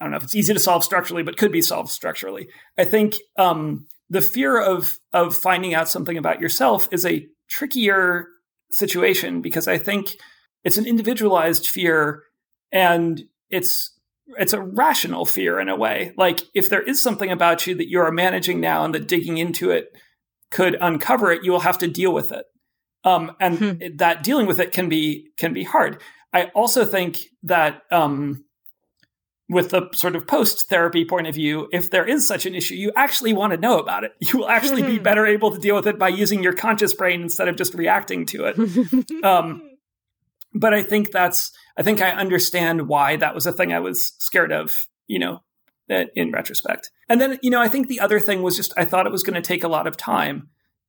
I 0.00 0.04
don't 0.04 0.10
know 0.10 0.18
if 0.18 0.24
it's 0.24 0.34
easy 0.34 0.52
to 0.52 0.60
solve 0.60 0.84
structurally, 0.84 1.22
but 1.22 1.36
could 1.36 1.52
be 1.52 1.62
solved 1.62 1.90
structurally. 1.90 2.48
I 2.76 2.84
think 2.84 3.14
um, 3.38 3.86
the 4.10 4.20
fear 4.20 4.60
of 4.60 4.98
of 5.12 5.34
finding 5.36 5.74
out 5.74 5.88
something 5.88 6.18
about 6.18 6.40
yourself 6.40 6.88
is 6.92 7.06
a 7.06 7.26
trickier 7.48 8.28
situation 8.70 9.40
because 9.40 9.68
I 9.68 9.78
think 9.78 10.16
it's 10.64 10.76
an 10.76 10.86
individualized 10.86 11.68
fear 11.68 12.24
and 12.72 13.22
it's 13.48 13.92
it's 14.38 14.52
a 14.52 14.60
rational 14.60 15.24
fear 15.24 15.60
in 15.60 15.68
a 15.68 15.76
way. 15.76 16.12
Like 16.16 16.40
if 16.54 16.68
there 16.68 16.82
is 16.82 17.00
something 17.00 17.30
about 17.30 17.66
you 17.66 17.74
that 17.76 17.88
you 17.88 18.00
are 18.00 18.10
managing 18.10 18.60
now 18.60 18.84
and 18.84 18.94
that 18.94 19.06
digging 19.06 19.38
into 19.38 19.70
it 19.70 19.88
could 20.50 20.76
uncover 20.80 21.30
it, 21.30 21.44
you 21.44 21.52
will 21.52 21.60
have 21.60 21.78
to 21.78 21.88
deal 21.88 22.12
with 22.12 22.32
it. 22.32 22.46
Um, 23.06 23.36
and 23.40 23.58
Hmm. 23.58 23.96
that 23.96 24.22
dealing 24.22 24.46
with 24.46 24.58
it 24.58 24.72
can 24.72 24.88
be 24.88 25.30
can 25.38 25.52
be 25.52 25.62
hard. 25.64 26.02
I 26.32 26.50
also 26.54 26.84
think 26.84 27.18
that 27.44 27.82
um, 27.90 28.44
with 29.48 29.70
the 29.70 29.88
sort 29.94 30.16
of 30.16 30.26
post 30.26 30.68
therapy 30.68 31.04
point 31.04 31.28
of 31.28 31.34
view, 31.34 31.68
if 31.72 31.88
there 31.88 32.04
is 32.04 32.26
such 32.26 32.46
an 32.46 32.54
issue, 32.54 32.74
you 32.74 32.90
actually 32.96 33.32
want 33.32 33.52
to 33.52 33.58
know 33.58 33.78
about 33.78 34.02
it. 34.04 34.12
You 34.20 34.40
will 34.40 34.48
actually 34.48 34.82
be 34.82 34.98
better 34.98 35.24
able 35.24 35.52
to 35.52 35.58
deal 35.58 35.76
with 35.76 35.86
it 35.86 35.98
by 35.98 36.08
using 36.08 36.42
your 36.42 36.52
conscious 36.52 36.92
brain 36.92 37.22
instead 37.22 37.48
of 37.48 37.56
just 37.56 37.74
reacting 37.74 38.26
to 38.26 38.46
it. 38.46 39.24
Um, 39.24 39.62
but 40.52 40.74
I 40.74 40.82
think 40.82 41.12
that's 41.12 41.52
I 41.78 41.82
think 41.82 42.00
I 42.00 42.10
understand 42.10 42.88
why 42.88 43.16
that 43.16 43.34
was 43.34 43.46
a 43.46 43.52
thing 43.52 43.72
I 43.72 43.78
was 43.80 44.14
scared 44.18 44.50
of, 44.50 44.88
you 45.06 45.20
know, 45.20 45.42
in 45.88 46.32
retrospect. 46.32 46.90
And 47.08 47.20
then, 47.20 47.38
you 47.40 47.50
know, 47.50 47.60
I 47.60 47.68
think 47.68 47.86
the 47.86 48.00
other 48.00 48.18
thing 48.18 48.42
was 48.42 48.56
just 48.56 48.72
I 48.76 48.84
thought 48.84 49.06
it 49.06 49.12
was 49.12 49.22
going 49.22 49.40
to 49.40 49.48
take 49.48 49.62
a 49.62 49.68
lot 49.68 49.86
of 49.86 49.96
time 49.96 50.48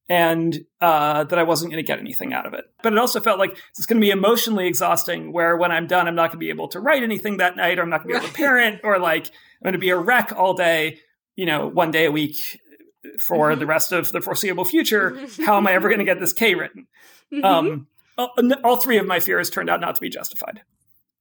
and 0.09 0.65
uh, 0.79 1.25
that 1.25 1.37
I 1.37 1.43
wasn't 1.43 1.71
going 1.71 1.83
to 1.83 1.87
get 1.87 1.99
anything 1.99 2.33
out 2.33 2.45
of 2.45 2.53
it. 2.53 2.65
But 2.81 2.93
it 2.93 2.99
also 2.99 3.19
felt 3.19 3.39
like 3.39 3.57
it's 3.77 3.85
going 3.85 3.99
to 3.99 4.05
be 4.05 4.11
emotionally 4.11 4.67
exhausting 4.67 5.33
where 5.33 5.57
when 5.57 5.71
I'm 5.71 5.87
done, 5.87 6.07
I'm 6.07 6.15
not 6.15 6.29
going 6.29 6.39
to 6.39 6.45
be 6.45 6.49
able 6.49 6.69
to 6.69 6.79
write 6.79 7.03
anything 7.03 7.37
that 7.37 7.57
night 7.57 7.77
or 7.77 7.83
I'm 7.83 7.89
not 7.89 8.03
going 8.03 8.15
to 8.15 8.19
be 8.19 8.25
able 8.25 8.27
to 8.29 8.33
parent 8.37 8.81
or 8.83 8.99
like 8.99 9.27
I'm 9.27 9.63
going 9.63 9.73
to 9.73 9.79
be 9.79 9.89
a 9.89 9.97
wreck 9.97 10.31
all 10.35 10.53
day, 10.53 10.99
you 11.35 11.45
know, 11.45 11.67
one 11.67 11.91
day 11.91 12.05
a 12.05 12.11
week 12.11 12.37
for 13.19 13.55
the 13.55 13.65
rest 13.65 13.91
of 13.91 14.11
the 14.11 14.21
foreseeable 14.21 14.65
future. 14.65 15.19
How 15.45 15.57
am 15.57 15.67
I 15.67 15.73
ever 15.73 15.89
going 15.89 15.99
to 15.99 16.05
get 16.05 16.19
this 16.19 16.33
K 16.33 16.55
written? 16.55 16.87
Um, 17.43 17.87
all, 18.17 18.33
all 18.63 18.77
three 18.77 18.97
of 18.97 19.05
my 19.05 19.19
fears 19.19 19.49
turned 19.49 19.69
out 19.69 19.81
not 19.81 19.95
to 19.95 20.01
be 20.01 20.09
justified. 20.09 20.61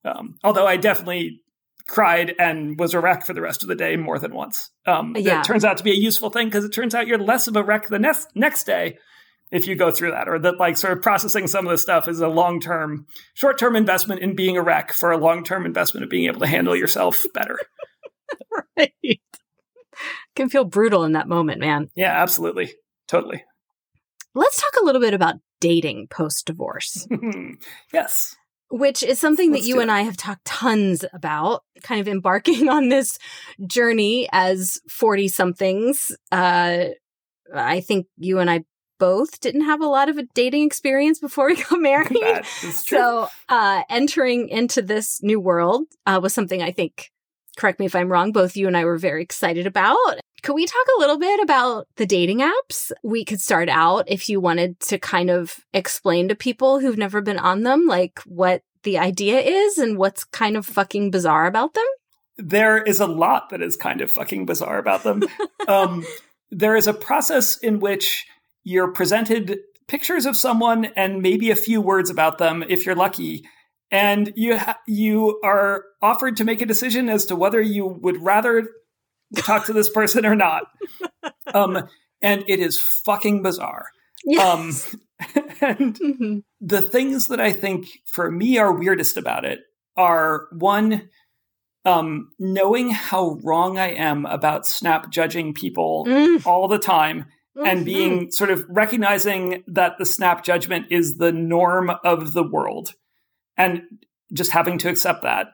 Um, 0.05 0.37
although 0.45 0.67
I 0.67 0.77
definitely 0.77 1.43
cried 1.89 2.35
and 2.39 2.79
was 2.79 2.95
a 2.95 3.01
wreck 3.01 3.25
for 3.25 3.33
the 3.33 3.41
rest 3.41 3.63
of 3.63 3.69
the 3.69 3.75
day 3.75 3.97
more 3.97 4.19
than 4.19 4.35
once. 4.35 4.71
Um, 4.87 5.15
Yeah. 5.17 5.41
It 5.41 5.45
turns 5.45 5.65
out 5.65 5.77
to 5.79 5.85
be 5.85 5.93
a 5.93 5.95
useful 5.95 6.31
thing 6.31 6.49
because 6.49 6.65
it 6.65 6.73
turns 6.73 6.95
out 6.95 7.07
you're 7.07 7.19
less 7.19 7.47
of 7.49 7.57
a 7.57 7.63
wreck 7.63 7.89
the 7.89 7.99
next 7.99 8.29
next 8.35 8.65
day 8.65 8.99
if 9.51 9.67
you 9.67 9.77
go 9.77 9.91
through 9.91 10.11
that, 10.11 10.29
or 10.29 10.39
that 10.41 10.59
like 10.59 10.77
sort 10.77 10.93
of 10.97 11.03
processing 11.03 11.47
some 11.47 11.67
of 11.67 11.71
this 11.71 11.83
stuff 11.83 12.09
is 12.09 12.21
a 12.21 12.29
long 12.29 12.61
term, 12.61 13.07
short 13.35 13.59
term 13.59 13.77
investment 13.77 14.21
in 14.21 14.35
being 14.35 14.57
a 14.57 14.63
wreck 14.63 14.93
for 14.93 15.13
a 15.13 15.19
long 15.19 15.45
term 15.45 15.65
investment 15.65 16.05
of 16.05 16.11
being 16.11 16.27
able 16.27 16.41
to 16.41 16.47
handle 16.47 16.75
yourself 16.75 17.25
better. 17.33 17.59
right. 18.77 19.21
Can 20.35 20.49
feel 20.49 20.65
brutal 20.65 21.05
in 21.05 21.13
that 21.13 21.29
moment, 21.29 21.61
man. 21.61 21.91
Yeah, 21.95 22.21
absolutely, 22.21 22.73
totally. 23.07 23.45
Let's 24.35 24.61
talk 24.61 24.73
a 24.81 24.85
little 24.85 25.01
bit 25.01 25.15
about 25.15 25.37
dating 25.61 26.09
post 26.09 26.47
divorce, 26.47 27.07
yes. 27.93 28.37
Which 28.71 29.03
is 29.03 29.19
something 29.19 29.53
Let's 29.53 29.65
that 29.65 29.69
you 29.69 29.81
and. 29.81 29.91
I 29.91 30.03
have 30.03 30.17
talked 30.17 30.45
tons 30.45 31.05
about, 31.13 31.63
kind 31.83 32.01
of 32.01 32.09
embarking 32.09 32.69
on 32.69 32.89
this 32.89 33.19
journey 33.67 34.29
as 34.33 34.81
40 34.89 35.29
somethings. 35.29 36.13
Uh, 36.33 36.87
I 37.55 37.81
think 37.81 38.07
you 38.17 38.39
and 38.39 38.51
I 38.51 38.65
both 38.99 39.41
didn't 39.41 39.63
have 39.63 39.81
a 39.81 39.87
lot 39.87 40.09
of 40.09 40.19
a 40.19 40.25
dating 40.35 40.65
experience 40.67 41.19
before 41.19 41.47
we 41.47 41.57
got 41.57 41.73
married. 41.81 42.19
That 42.21 42.47
is 42.63 42.85
true. 42.85 42.99
So, 42.99 43.29
uh, 43.49 43.83
entering 43.91 44.49
into 44.49 44.83
this 44.83 45.23
new 45.23 45.39
world 45.39 45.85
uh, 46.07 46.19
was 46.23 46.35
something 46.35 46.63
I 46.63 46.73
think, 46.73 47.11
correct 47.57 47.81
me 47.81 47.87
if 47.87 47.95
I'm 47.95 48.11
wrong, 48.11 48.33
both 48.33 48.57
you 48.57 48.67
and 48.67 48.77
I 48.77 48.85
were 48.85 48.99
very 48.99 49.23
excited 49.23 49.67
about. 49.67 49.97
Could 50.43 50.55
we 50.55 50.67
talk 50.67 50.87
a 50.97 51.01
little 51.01 51.19
bit 51.19 51.41
about 51.41 51.89
the 51.97 52.07
dating 52.07 52.41
apps? 52.41 52.93
We 53.03 53.25
could 53.25 53.41
start 53.41 53.69
out 53.69 54.05
if 54.07 54.29
you 54.29 54.41
wanted 54.41 54.79
to 54.81 54.99
kind 54.99 55.31
of 55.31 55.59
explain 55.73 56.29
to 56.29 56.35
people 56.35 56.79
who've 56.79 56.99
never 56.99 57.21
been 57.21 57.39
on 57.39 57.63
them, 57.63 57.87
like 57.87 58.21
what 58.21 58.63
the 58.83 58.99
idea 58.99 59.41
is 59.41 59.79
and 59.79 59.99
what's 59.99 60.25
kind 60.25 60.57
of 60.57 60.65
fucking 60.65 61.11
bizarre 61.11 61.47
about 61.47 61.75
them. 61.75 61.87
there 62.39 62.83
is 62.83 63.01
a 63.01 63.07
lot 63.07 63.49
that 63.49 63.63
is 63.63 63.77
kind 63.77 64.01
of 64.01 64.11
fucking 64.11 64.47
bizarre 64.47 64.79
about 64.79 65.03
them. 65.03 65.23
um, 65.69 66.05
there 66.51 66.77
is 66.77 66.87
a 66.87 66.95
process 66.95 67.57
in 67.57 67.81
which 67.81 68.27
you're 68.63 68.93
presented 68.93 69.59
pictures 69.89 70.27
of 70.27 70.37
someone 70.37 70.87
and 70.97 71.23
maybe 71.23 71.51
a 71.51 71.57
few 71.57 71.81
words 71.81 72.11
about 72.11 72.39
them 72.39 72.65
if 72.69 72.85
you're 72.85 72.95
lucky, 72.95 73.45
and 73.97 74.33
you 74.37 74.59
ha- 74.59 74.79
you 74.87 75.41
are 75.45 75.85
offered 76.03 76.37
to 76.37 76.45
make 76.45 76.61
a 76.61 76.67
decision 76.67 77.09
as 77.09 77.25
to 77.27 77.37
whether 77.37 77.61
you 77.61 77.87
would 77.87 78.23
rather 78.23 78.69
talk 79.37 79.67
to 79.67 79.73
this 79.73 79.89
person 79.91 80.25
or 80.27 80.35
not. 80.37 80.65
Um, 81.55 81.89
and 82.21 82.45
it 82.49 82.59
is 82.59 82.77
fucking 82.79 83.43
bizarre. 83.43 83.87
Um, 84.41 84.73
and 85.61 85.95
Mhm. 85.99 86.43
the 86.61 86.81
things 86.83 87.29
that 87.29 87.41
I 87.41 87.53
think 87.53 87.87
for 88.05 88.31
me 88.31 88.59
are 88.59 88.73
weirdest 88.73 89.17
about 89.17 89.45
it 89.45 89.61
are 89.97 90.49
one, 90.51 91.09
um, 91.85 92.33
knowing 92.41 92.91
how 92.91 93.39
wrong 93.45 93.79
I 93.79 93.93
am 93.93 94.27
about 94.27 94.67
snap 94.67 95.11
judging 95.11 95.55
people 95.55 96.05
Mm. 96.09 96.45
all 96.45 96.67
the 96.67 96.81
time 96.81 97.27
and 97.65 97.81
Mhm. 97.83 97.85
being 97.85 98.31
sort 98.33 98.51
of 98.51 98.65
recognizing 98.69 99.63
that 99.69 99.99
the 99.99 100.05
snap 100.05 100.43
judgment 100.45 100.87
is 100.91 101.17
the 101.19 101.33
norm 101.33 101.91
of 102.05 102.33
the 102.33 102.43
world 102.45 102.93
and 103.57 103.83
just 104.33 104.51
having 104.53 104.79
to 104.79 104.89
accept 104.89 105.23
that. 105.23 105.49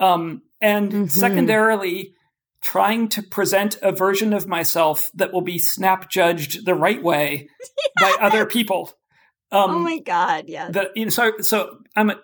Um, 0.00 0.42
and 0.60 0.90
Mhm. 0.92 1.10
secondarily, 1.10 2.14
trying 2.62 3.08
to 3.10 3.22
present 3.22 3.76
a 3.82 3.92
version 3.92 4.32
of 4.32 4.46
myself 4.48 5.10
that 5.14 5.32
will 5.32 5.42
be 5.42 5.58
snap 5.58 6.10
judged 6.10 6.64
the 6.64 6.74
right 6.74 7.02
way 7.02 7.48
by 8.00 8.16
other 8.20 8.46
people. 8.46 8.92
Um, 9.52 9.70
oh 9.70 9.78
my 9.78 9.98
god, 9.98 10.44
yes. 10.48 10.72
the, 10.72 10.90
you 10.96 11.04
know, 11.04 11.10
so 11.10 11.32
so 11.40 11.78
I'm 11.94 12.10
a 12.10 12.16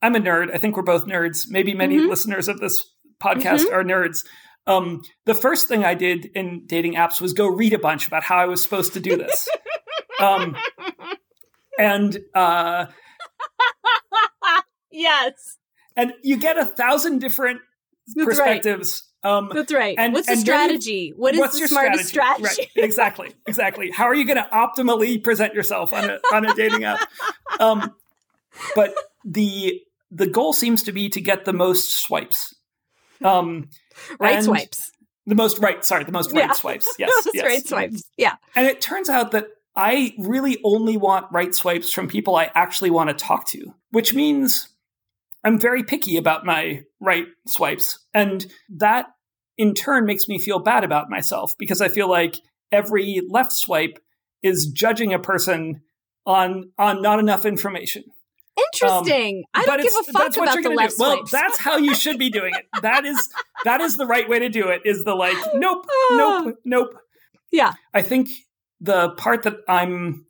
I'm 0.00 0.14
a 0.16 0.20
nerd. 0.20 0.54
I 0.54 0.58
think 0.58 0.76
we're 0.76 0.82
both 0.82 1.04
nerds. 1.06 1.46
Maybe 1.50 1.74
many 1.74 1.98
Mhm. 1.98 2.08
listeners 2.08 2.48
of 2.48 2.58
this 2.60 2.88
podcast 3.22 3.70
are 3.70 3.82
nerds. 3.84 4.24
Um, 4.66 5.02
the 5.26 5.34
first 5.34 5.66
thing 5.68 5.84
I 5.84 5.94
did 5.94 6.26
in 6.34 6.62
dating 6.66 6.94
apps 6.94 7.20
was 7.20 7.32
go 7.34 7.48
read 7.48 7.72
a 7.74 7.78
bunch 7.78 8.06
about 8.06 8.22
how 8.22 8.36
I 8.38 8.46
was 8.46 8.62
supposed 8.62 8.92
to 8.94 9.00
do 9.00 9.16
this. 9.16 9.48
um, 10.20 10.56
and 11.78 12.16
uh, 12.34 12.86
yes. 14.90 15.56
and 15.96 16.12
you 16.22 16.36
get 16.36 16.58
a 16.58 16.64
thousand 16.64 17.18
different 17.20 17.60
That's 18.14 18.18
right. 18.18 18.26
perspectives. 18.26 19.02
Um, 19.22 19.50
That's 19.52 19.72
right. 19.72 19.96
And- 19.98 20.14
What's 20.14 20.28
the 20.28 20.36
strategy? 20.36 21.12
What 21.14 21.34
is 21.34 21.52
the 21.52 21.58
your 21.58 21.68
smartest 21.68 22.08
strategy? 22.08 22.44
Right. 22.44 22.70
Exactly. 22.84 23.32
Exactly. 23.46 23.90
How 23.90 24.04
are 24.04 24.14
you 24.14 24.24
going 24.24 24.38
to 24.38 24.48
optimally 24.52 25.22
present 25.22 25.52
yourself 25.54 25.92
on 25.92 26.08
a 26.08 26.18
on 26.32 26.46
a 26.46 26.54
dating 26.54 26.84
app? 26.84 27.06
Um, 27.58 27.94
but 28.74 28.94
the 29.24 29.80
the 30.10 30.26
goal 30.26 30.52
seems 30.54 30.84
to 30.84 30.92
be 30.92 31.08
to 31.10 31.20
get 31.20 31.44
the 31.44 31.52
most 31.52 31.90
swipes. 32.02 32.54
Um, 33.22 33.68
right 34.18 34.42
swipes. 34.42 34.90
The 35.26 35.34
most 35.34 35.58
right. 35.58 35.84
Sorry, 35.84 36.04
the 36.04 36.12
most 36.12 36.32
right 36.32 36.46
Yeah. 36.46 36.52
swipes. 36.52 36.88
Yes. 36.98 37.24
Those 37.24 37.34
yes. 37.34 37.44
right 37.44 37.66
swipes. 37.66 38.02
Yeah. 38.16 38.36
And 38.56 38.66
it 38.66 38.80
turns 38.80 39.10
out 39.10 39.32
that 39.32 39.48
I 39.76 40.14
really 40.18 40.58
only 40.64 40.96
want 40.96 41.26
right 41.30 41.54
swipes 41.54 41.92
from 41.92 42.08
people 42.08 42.36
I 42.36 42.50
actually 42.54 42.90
want 42.90 43.10
to 43.10 43.14
talk 43.14 43.46
to, 43.48 43.74
which 43.90 44.14
means 44.14 44.69
I'm 45.44 45.58
very 45.58 45.82
picky 45.82 46.16
about 46.16 46.44
my 46.44 46.82
right 47.00 47.26
swipes. 47.46 47.98
And 48.12 48.46
that 48.76 49.06
in 49.56 49.74
turn 49.74 50.06
makes 50.06 50.28
me 50.28 50.38
feel 50.38 50.58
bad 50.58 50.84
about 50.84 51.10
myself 51.10 51.54
because 51.58 51.80
I 51.80 51.88
feel 51.88 52.08
like 52.08 52.36
every 52.72 53.20
left 53.28 53.52
swipe 53.52 53.98
is 54.42 54.66
judging 54.66 55.12
a 55.12 55.18
person 55.18 55.82
on 56.26 56.72
on 56.78 57.02
not 57.02 57.18
enough 57.18 57.44
information. 57.44 58.04
Interesting. 58.74 59.44
I 59.54 59.60
Um, 59.60 59.66
But 59.66 59.76
don't 59.76 59.82
give 59.84 59.92
a 60.00 60.12
fuck 60.12 60.22
that's 60.22 60.36
what 60.36 60.48
about 60.48 60.54
you're 60.54 60.70
the 60.70 60.76
left 60.76 60.92
do. 60.92 60.96
Well, 61.00 61.16
swipes. 61.16 61.30
that's 61.30 61.58
how 61.58 61.76
you 61.76 61.94
should 61.94 62.18
be 62.18 62.30
doing 62.30 62.54
it. 62.54 62.66
That 62.82 63.04
is 63.04 63.28
that 63.64 63.80
is 63.80 63.96
the 63.96 64.06
right 64.06 64.28
way 64.28 64.38
to 64.38 64.48
do 64.48 64.68
it. 64.68 64.82
Is 64.84 65.04
the 65.04 65.14
like 65.14 65.36
nope, 65.54 65.86
nope, 66.12 66.56
nope. 66.64 66.94
Yeah. 67.52 67.72
I 67.92 68.02
think 68.02 68.30
the 68.80 69.10
part 69.10 69.42
that 69.42 69.56
I'm 69.68 70.26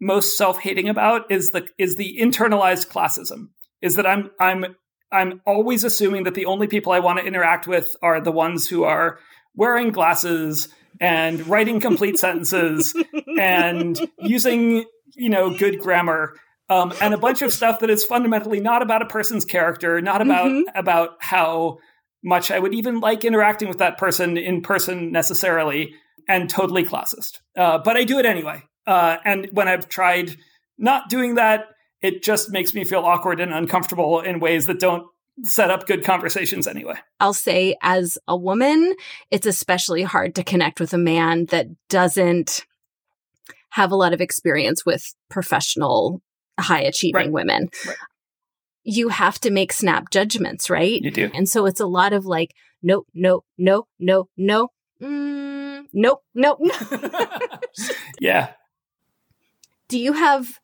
most 0.00 0.36
self-hating 0.36 0.88
about 0.88 1.30
is 1.30 1.50
the 1.50 1.66
is 1.78 1.96
the 1.96 2.18
internalized 2.20 2.88
classism. 2.88 3.48
Is 3.82 3.96
that 3.96 4.06
I'm 4.06 4.30
I'm 4.40 4.76
I'm 5.12 5.40
always 5.46 5.84
assuming 5.84 6.24
that 6.24 6.34
the 6.34 6.46
only 6.46 6.66
people 6.66 6.92
I 6.92 7.00
want 7.00 7.18
to 7.18 7.24
interact 7.24 7.66
with 7.66 7.94
are 8.02 8.20
the 8.20 8.32
ones 8.32 8.68
who 8.68 8.84
are 8.84 9.18
wearing 9.54 9.90
glasses 9.92 10.68
and 11.00 11.46
writing 11.46 11.78
complete 11.80 12.18
sentences 12.18 12.94
and 13.38 13.98
using 14.18 14.84
you 15.14 15.28
know 15.28 15.56
good 15.56 15.78
grammar 15.80 16.34
um, 16.68 16.92
and 17.00 17.14
a 17.14 17.18
bunch 17.18 17.42
of 17.42 17.52
stuff 17.52 17.78
that 17.80 17.90
is 17.90 18.04
fundamentally 18.04 18.60
not 18.60 18.82
about 18.82 19.02
a 19.02 19.06
person's 19.06 19.44
character, 19.44 20.00
not 20.00 20.20
about 20.20 20.50
Mhm. 20.50 20.62
about 20.74 21.10
how 21.20 21.78
much 22.24 22.50
I 22.50 22.58
would 22.58 22.74
even 22.74 22.98
like 22.98 23.24
interacting 23.24 23.68
with 23.68 23.78
that 23.78 23.98
person 23.98 24.36
in 24.36 24.62
person 24.62 25.12
necessarily, 25.12 25.94
and 26.28 26.50
totally 26.50 26.84
classist. 26.84 27.38
Uh, 27.56 27.78
but 27.78 27.96
I 27.96 28.02
do 28.02 28.18
it 28.18 28.26
anyway. 28.26 28.62
Uh, 28.86 29.18
and 29.24 29.48
when 29.52 29.68
I've 29.68 29.88
tried 29.88 30.34
not 30.76 31.08
doing 31.08 31.36
that, 31.36 31.66
it 32.06 32.22
just 32.22 32.50
makes 32.50 32.72
me 32.74 32.84
feel 32.84 33.00
awkward 33.00 33.40
and 33.40 33.52
uncomfortable 33.52 34.20
in 34.20 34.38
ways 34.40 34.66
that 34.66 34.78
don't 34.80 35.06
set 35.42 35.70
up 35.70 35.86
good 35.86 36.04
conversations 36.04 36.66
anyway. 36.66 36.94
I'll 37.20 37.34
say, 37.34 37.76
as 37.82 38.16
a 38.26 38.36
woman, 38.36 38.94
it's 39.30 39.46
especially 39.46 40.02
hard 40.02 40.34
to 40.36 40.44
connect 40.44 40.80
with 40.80 40.94
a 40.94 40.98
man 40.98 41.46
that 41.46 41.66
doesn't 41.88 42.64
have 43.70 43.92
a 43.92 43.96
lot 43.96 44.14
of 44.14 44.20
experience 44.22 44.86
with 44.86 45.14
professional, 45.28 46.22
high 46.58 46.80
achieving 46.82 47.14
Right. 47.26 47.32
women. 47.32 47.68
Right. 47.86 47.96
You 48.84 49.08
have 49.08 49.38
to 49.40 49.50
make 49.50 49.72
snap 49.72 50.10
judgments, 50.10 50.70
right? 50.70 51.02
You 51.02 51.10
do. 51.10 51.30
And 51.34 51.48
so 51.48 51.66
it's 51.66 51.80
a 51.80 51.86
lot 51.86 52.12
of 52.12 52.24
like, 52.24 52.54
no, 52.82 53.04
no, 53.12 53.42
no, 53.58 53.88
no, 53.98 54.28
no, 54.36 54.68
mm, 55.02 55.84
nope, 55.92 56.22
nope, 56.34 56.58
nope. 56.60 56.92
yeah. 58.20 58.52
do 59.88 59.98
you 59.98 60.12
have 60.14 60.58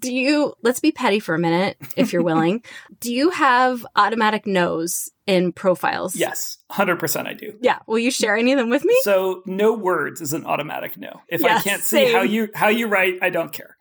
do 0.00 0.12
you 0.12 0.52
let's 0.62 0.80
be 0.80 0.90
petty 0.92 1.20
for 1.20 1.34
a 1.34 1.38
minute 1.38 1.76
if 1.96 2.12
you're 2.12 2.22
willing 2.30 2.62
do 3.00 3.12
you 3.12 3.30
have 3.30 3.86
automatic 3.96 4.46
no's 4.46 5.10
in 5.26 5.52
profiles 5.52 6.14
Yes. 6.16 6.58
100% 6.72 7.26
I 7.26 7.34
do. 7.34 7.58
yeah 7.60 7.78
will 7.86 7.98
you 7.98 8.10
share 8.10 8.36
any 8.36 8.52
of 8.52 8.58
them 8.58 8.70
with 8.70 8.84
me 8.84 8.98
So 9.02 9.42
no 9.46 9.72
words 9.74 10.20
is 10.20 10.32
an 10.32 10.44
automatic 10.46 10.96
no. 10.96 11.20
If 11.28 11.44
I 11.44 11.60
can't 11.60 11.82
see 11.82 12.12
how 12.12 12.22
you 12.22 12.48
how 12.54 12.68
you 12.68 12.86
write, 12.88 13.14
I 13.22 13.30
don't 13.30 13.52
care. 13.52 13.76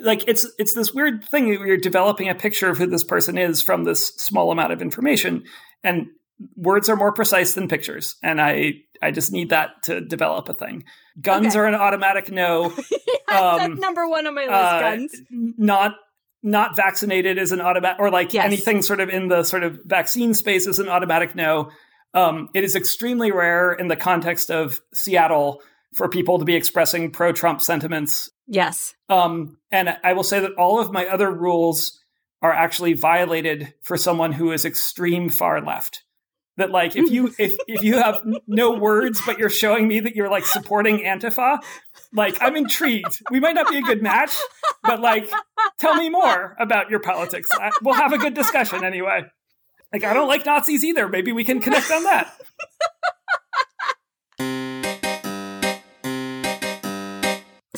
Like 0.00 0.26
it's 0.28 0.46
it's 0.58 0.74
this 0.74 0.92
weird 0.92 1.24
thing 1.24 1.46
where 1.48 1.66
you're 1.66 1.76
developing 1.76 2.28
a 2.28 2.34
picture 2.34 2.68
of 2.68 2.78
who 2.78 2.86
this 2.86 3.04
person 3.04 3.38
is 3.38 3.62
from 3.62 3.84
this 3.84 4.08
small 4.16 4.50
amount 4.50 4.72
of 4.72 4.82
information, 4.82 5.44
and 5.84 6.06
words 6.56 6.88
are 6.88 6.96
more 6.96 7.12
precise 7.12 7.54
than 7.54 7.68
pictures, 7.68 8.16
and 8.22 8.40
I 8.40 8.74
I 9.02 9.10
just 9.10 9.32
need 9.32 9.50
that 9.50 9.82
to 9.84 10.00
develop 10.00 10.48
a 10.48 10.54
thing. 10.54 10.84
Guns 11.20 11.48
Okay. 11.48 11.58
are 11.58 11.66
an 11.66 11.74
automatic 11.74 12.30
no. 12.30 12.70
that's 13.28 13.64
Um, 13.64 13.74
number 13.80 14.08
one 14.08 14.26
on 14.26 14.34
my 14.34 14.42
list 14.42 14.52
Uh, 14.52 14.80
guns 14.80 15.22
Not 15.30 15.94
not 16.42 16.76
vaccinated 16.76 17.38
is 17.38 17.52
an 17.52 17.60
automatic, 17.60 17.98
or 18.00 18.10
like 18.10 18.32
Yes. 18.32 18.44
anything 18.44 18.82
sort 18.82 19.00
of 19.00 19.08
in 19.08 19.28
the 19.28 19.42
sort 19.42 19.64
of 19.64 19.80
vaccine 19.84 20.32
space 20.34 20.66
is 20.66 20.78
an 20.78 20.88
automatic 20.88 21.34
no. 21.34 21.70
Um, 22.14 22.48
it 22.54 22.64
is 22.64 22.76
extremely 22.76 23.30
rare 23.32 23.72
in 23.72 23.88
the 23.88 23.96
context 23.96 24.50
of 24.50 24.80
Seattle 24.94 25.60
for 25.94 26.08
people 26.08 26.38
to 26.38 26.44
be 26.44 26.54
expressing 26.54 27.10
pro 27.10 27.32
Trump 27.32 27.60
sentiments. 27.60 28.30
yes 28.46 28.94
Um, 29.08 29.58
and 29.70 29.96
I 30.04 30.12
will 30.12 30.22
say 30.24 30.40
that 30.40 30.52
all 30.54 30.78
of 30.80 30.92
my 30.92 31.06
other 31.06 31.30
rules 31.30 31.98
are 32.42 32.52
actually 32.52 32.92
violated 32.92 33.74
for 33.82 33.96
someone 33.96 34.32
who 34.32 34.52
is 34.52 34.64
extreme 34.64 35.28
far 35.28 35.60
left. 35.60 36.02
That 36.56 36.70
like 36.70 36.96
if 36.96 37.10
you 37.10 37.34
if 37.38 37.54
if 37.68 37.82
you 37.82 37.98
have 37.98 38.22
no 38.46 38.72
words 38.72 39.20
but 39.26 39.38
you're 39.38 39.50
showing 39.50 39.86
me 39.88 40.00
that 40.00 40.16
you're 40.16 40.30
like 40.30 40.46
supporting 40.46 41.00
Antifa, 41.00 41.58
like 42.12 42.38
I'm 42.40 42.56
intrigued. 42.56 43.22
We 43.30 43.40
might 43.40 43.54
not 43.54 43.68
be 43.68 43.78
a 43.78 43.82
good 43.82 44.02
match, 44.02 44.36
but 44.82 45.00
like 45.00 45.30
tell 45.78 45.94
me 45.94 46.08
more 46.08 46.56
about 46.58 46.90
your 46.90 47.00
politics. 47.00 47.48
I, 47.52 47.70
we'll 47.82 47.94
have 47.94 48.12
a 48.12 48.18
good 48.18 48.34
discussion 48.34 48.84
anyway. 48.84 49.24
Like 49.92 50.04
I 50.04 50.14
don't 50.14 50.28
like 50.28 50.46
Nazis 50.46 50.84
either. 50.84 51.08
Maybe 51.08 51.32
we 51.32 51.44
can 51.44 51.60
connect 51.60 51.90
on 51.90 52.04
that. 52.04 52.32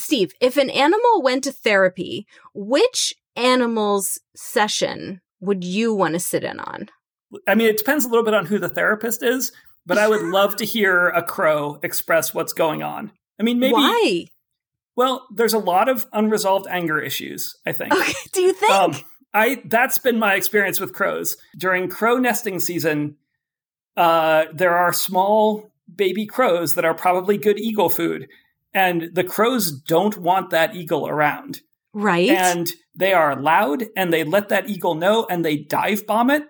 steve 0.09 0.33
if 0.41 0.57
an 0.57 0.71
animal 0.71 1.21
went 1.23 1.45
to 1.45 1.53
therapy 1.53 2.27
which 2.55 3.13
animal's 3.37 4.19
session 4.35 5.21
would 5.41 5.63
you 5.63 5.93
want 5.93 6.15
to 6.15 6.19
sit 6.19 6.43
in 6.43 6.59
on 6.59 6.89
I 7.47 7.55
mean, 7.55 7.69
it 7.69 7.79
depends 7.79 8.05
a 8.05 8.09
little 8.09 8.25
bit 8.25 8.35
on 8.35 8.47
who 8.47 8.59
the 8.59 8.69
therapist 8.69 9.23
is, 9.23 9.53
but 9.87 9.99
I 9.99 10.09
would 10.09 10.23
love 10.23 10.57
to 10.57 10.65
hear 10.65 11.09
a 11.09 11.23
crow 11.23 11.79
express 11.83 12.35
what's 12.35 12.53
going 12.53 12.83
on. 12.83 13.13
I 13.39 13.43
mean, 13.43 13.59
maybe. 13.59 13.75
why 13.75 14.27
Well, 14.97 15.27
there's 15.35 15.55
a 15.55 15.59
lot 15.59 15.89
of 15.89 16.07
unresolved 16.13 16.67
anger 16.69 17.01
issues. 17.01 17.57
I 17.67 17.73
think. 17.73 17.93
okay 17.93 18.13
do 18.33 18.43
you 18.43 18.53
think 18.53 18.73
Um, 18.73 18.95
I 19.35 19.63
that's 19.67 19.99
been 19.99 20.19
my 20.19 20.35
experience 20.35 20.81
with 20.81 20.93
crows 20.93 21.37
during 21.57 21.89
crow 21.89 22.19
nesting 22.19 22.61
season. 22.61 23.17
Uh, 23.97 24.47
there 24.53 24.77
are 24.77 24.93
small 24.93 25.71
baby 25.95 26.27
crows 26.27 26.75
that 26.75 26.85
are 26.85 26.95
probably 26.95 27.37
good 27.37 27.59
eagle 27.59 27.89
food, 27.89 28.29
and 28.75 29.11
the 29.13 29.25
crows 29.25 29.73
don't 29.73 30.19
want 30.19 30.51
that 30.51 30.75
eagle 30.75 31.09
around, 31.09 31.61
right 31.93 32.29
and 32.29 32.73
they 32.95 33.13
are 33.13 33.41
loud, 33.41 33.87
and 33.97 34.13
they 34.13 34.25
let 34.25 34.49
that 34.49 34.69
eagle 34.69 34.95
know, 34.95 35.27
and 35.29 35.45
they 35.45 35.57
dive 35.57 36.07
bomb 36.07 36.31
it. 36.31 36.45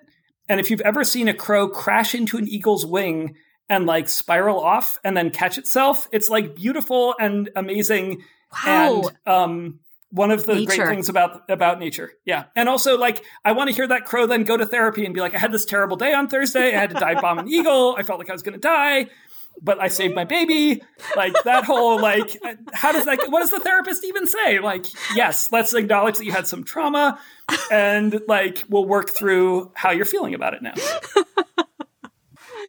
And 0.48 0.60
if 0.60 0.70
you've 0.70 0.80
ever 0.80 1.04
seen 1.04 1.28
a 1.28 1.34
crow 1.34 1.68
crash 1.68 2.14
into 2.14 2.38
an 2.38 2.48
eagle's 2.48 2.86
wing 2.86 3.36
and 3.68 3.86
like 3.86 4.08
spiral 4.08 4.60
off 4.60 4.98
and 5.04 5.16
then 5.16 5.30
catch 5.30 5.58
itself, 5.58 6.08
it's 6.12 6.28
like 6.28 6.54
beautiful 6.54 7.14
and 7.20 7.50
amazing. 7.54 8.22
Wow. 8.64 9.02
And 9.02 9.18
um 9.26 9.80
one 10.10 10.30
of 10.30 10.46
the 10.46 10.64
great 10.64 10.88
things 10.88 11.10
about 11.10 11.50
about 11.50 11.78
nature. 11.78 12.12
Yeah. 12.24 12.44
And 12.56 12.68
also 12.68 12.96
like 12.96 13.22
i 13.44 13.52
want 13.52 13.68
to 13.68 13.76
hear 13.76 13.86
that 13.86 14.06
crow 14.06 14.26
then 14.26 14.44
go 14.44 14.56
to 14.56 14.64
therapy 14.64 15.04
and 15.04 15.14
be 15.14 15.20
like 15.20 15.34
i 15.34 15.38
had 15.38 15.52
this 15.52 15.66
terrible 15.66 15.96
day 15.96 16.14
on 16.14 16.28
thursday. 16.28 16.74
I 16.74 16.80
had 16.80 16.90
to 16.90 16.96
dive 16.96 17.20
bomb 17.20 17.38
an 17.38 17.48
eagle. 17.48 17.94
I 17.98 18.02
felt 18.02 18.18
like 18.18 18.30
i 18.30 18.32
was 18.32 18.42
going 18.42 18.54
to 18.54 18.60
die 18.60 19.08
but 19.62 19.80
i 19.80 19.88
saved 19.88 20.14
my 20.14 20.24
baby. 20.24 20.82
Like 21.16 21.34
that 21.44 21.64
whole 21.64 22.00
like 22.00 22.36
uh, 22.44 22.54
how 22.72 22.92
does 22.92 23.04
that 23.06 23.18
what 23.30 23.40
does 23.40 23.50
the 23.50 23.60
therapist 23.60 24.04
even 24.04 24.26
say? 24.26 24.58
Like 24.60 24.86
yes 25.14 25.50
let's 25.52 25.74
acknowledge 25.74 26.18
that 26.18 26.24
you 26.24 26.32
had 26.32 26.46
some 26.46 26.64
trauma 26.64 27.18
and 27.70 28.20
like 28.28 28.64
we'll 28.68 28.84
work 28.84 29.10
through 29.10 29.70
how 29.74 29.90
you're 29.90 30.04
feeling 30.04 30.34
about 30.34 30.54
it 30.54 30.62
now. 30.62 30.74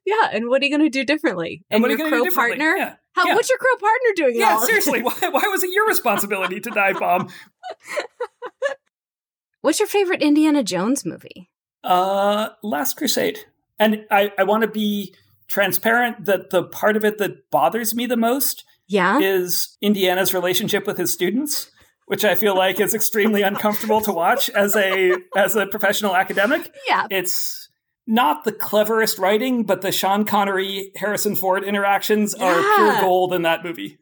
Yeah 0.06 0.30
and 0.32 0.50
what 0.50 0.62
are 0.62 0.66
you 0.66 0.72
going 0.78 0.90
to 0.90 0.90
do 0.90 1.04
differently? 1.06 1.64
And 1.70 1.84
are 1.84 1.90
your 1.90 2.00
you 2.00 2.10
crow 2.10 2.26
partner? 2.34 2.76
Yeah. 2.76 2.96
How, 3.14 3.28
Yeah. 3.28 3.36
what's 3.36 3.50
your 3.50 3.58
crow 3.60 3.76
partner 3.80 4.10
doing 4.16 4.36
yeah 4.36 4.52
all 4.54 4.66
seriously 4.66 5.02
why, 5.04 5.14
why 5.30 5.44
was 5.50 5.64
it 5.64 5.72
your 5.72 5.88
responsibility 5.88 6.60
to 6.60 6.70
dive 6.70 7.00
bomb 7.00 7.30
What's 9.62 9.80
your 9.80 9.88
favorite 9.88 10.22
Indiana 10.22 10.64
Jones 10.64 11.06
movie? 11.06 11.50
Uh, 11.84 12.50
Last 12.64 12.96
Crusade. 12.96 13.40
And 13.78 14.06
I, 14.10 14.32
I 14.38 14.44
want 14.44 14.62
to 14.64 14.70
be 14.70 15.14
transparent 15.50 16.26
that 16.26 16.50
the 16.52 16.64
part 16.64 16.96
of 16.96 17.04
it 17.04 17.18
that 17.18 17.50
bothers 17.52 17.94
me 17.94 18.06
the 18.06 18.16
most 18.18 18.64
Yeah. 18.88 19.20
is 19.20 19.78
Indiana's 19.82 20.34
relationship 20.34 20.88
with 20.88 20.98
his 20.98 21.12
students, 21.12 21.70
which 22.06 22.24
I 22.24 22.36
feel 22.36 22.56
like 22.56 22.80
is 22.80 22.94
extremely 22.94 23.42
uncomfortable 23.42 24.00
to 24.02 24.12
watch 24.14 24.50
as 24.52 24.76
a 24.76 25.12
as 25.36 25.56
a 25.56 25.66
professional 25.66 26.16
academic. 26.16 26.72
yeah. 26.88 27.08
It's 27.10 27.68
not 28.08 28.44
the 28.44 28.52
cleverest 28.52 29.20
writing, 29.20 29.64
but 29.66 29.82
the 29.82 29.92
Sean 29.92 30.26
Connery 30.26 30.92
Harrison 30.96 31.36
Ford 31.36 31.64
interactions 31.64 32.34
are 32.34 32.56
Yeah. 32.60 32.76
pure 32.76 33.02
gold 33.02 33.34
in 33.34 33.42
that 33.44 33.64
movie. 33.64 34.00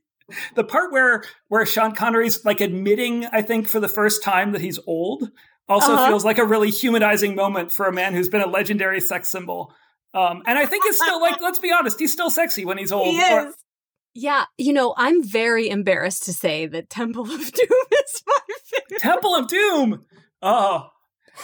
The 0.55 0.63
part 0.63 0.91
where 0.91 1.23
where 1.47 1.65
Sean 1.65 1.93
Connery's 1.95 2.43
like 2.45 2.61
admitting, 2.61 3.25
I 3.31 3.41
think, 3.41 3.67
for 3.67 3.79
the 3.79 3.87
first 3.89 4.21
time 4.23 4.51
that 4.51 4.61
he's 4.61 4.79
old, 4.85 5.29
also 5.69 5.93
Uh-huh. 5.93 6.07
feels 6.07 6.23
like 6.25 6.37
a 6.37 6.45
really 6.45 6.69
humanizing 6.69 7.35
moment 7.35 7.71
for 7.71 7.85
a 7.85 7.93
man 7.93 8.13
who's 8.13 8.29
been 8.29 8.41
a 8.41 8.47
legendary 8.47 8.99
sex 9.01 9.27
symbol. 9.29 9.73
Um, 10.13 10.41
and 10.45 10.57
I 10.57 10.65
think 10.65 10.85
it's 10.85 10.97
still 10.97 11.21
like, 11.21 11.41
let's 11.41 11.59
be 11.59 11.71
honest, 11.71 11.99
he's 11.99 12.11
still 12.11 12.29
sexy 12.29 12.65
when 12.65 12.77
he's 12.77 12.91
old. 12.91 13.07
He 13.07 13.33
Or-. 13.33 13.53
Yeah, 14.13 14.45
you 14.57 14.73
know, 14.73 14.95
I'm 14.97 15.23
very 15.23 15.69
embarrassed 15.69 16.23
to 16.23 16.33
say 16.33 16.65
that 16.65 16.89
Temple 16.89 17.23
of 17.23 17.29
Doom 17.51 17.67
is 17.91 18.23
my 18.25 18.39
favorite. 18.65 18.99
Temple 18.99 19.35
of 19.35 19.47
Doom. 19.47 20.05
Oh, 20.41 20.89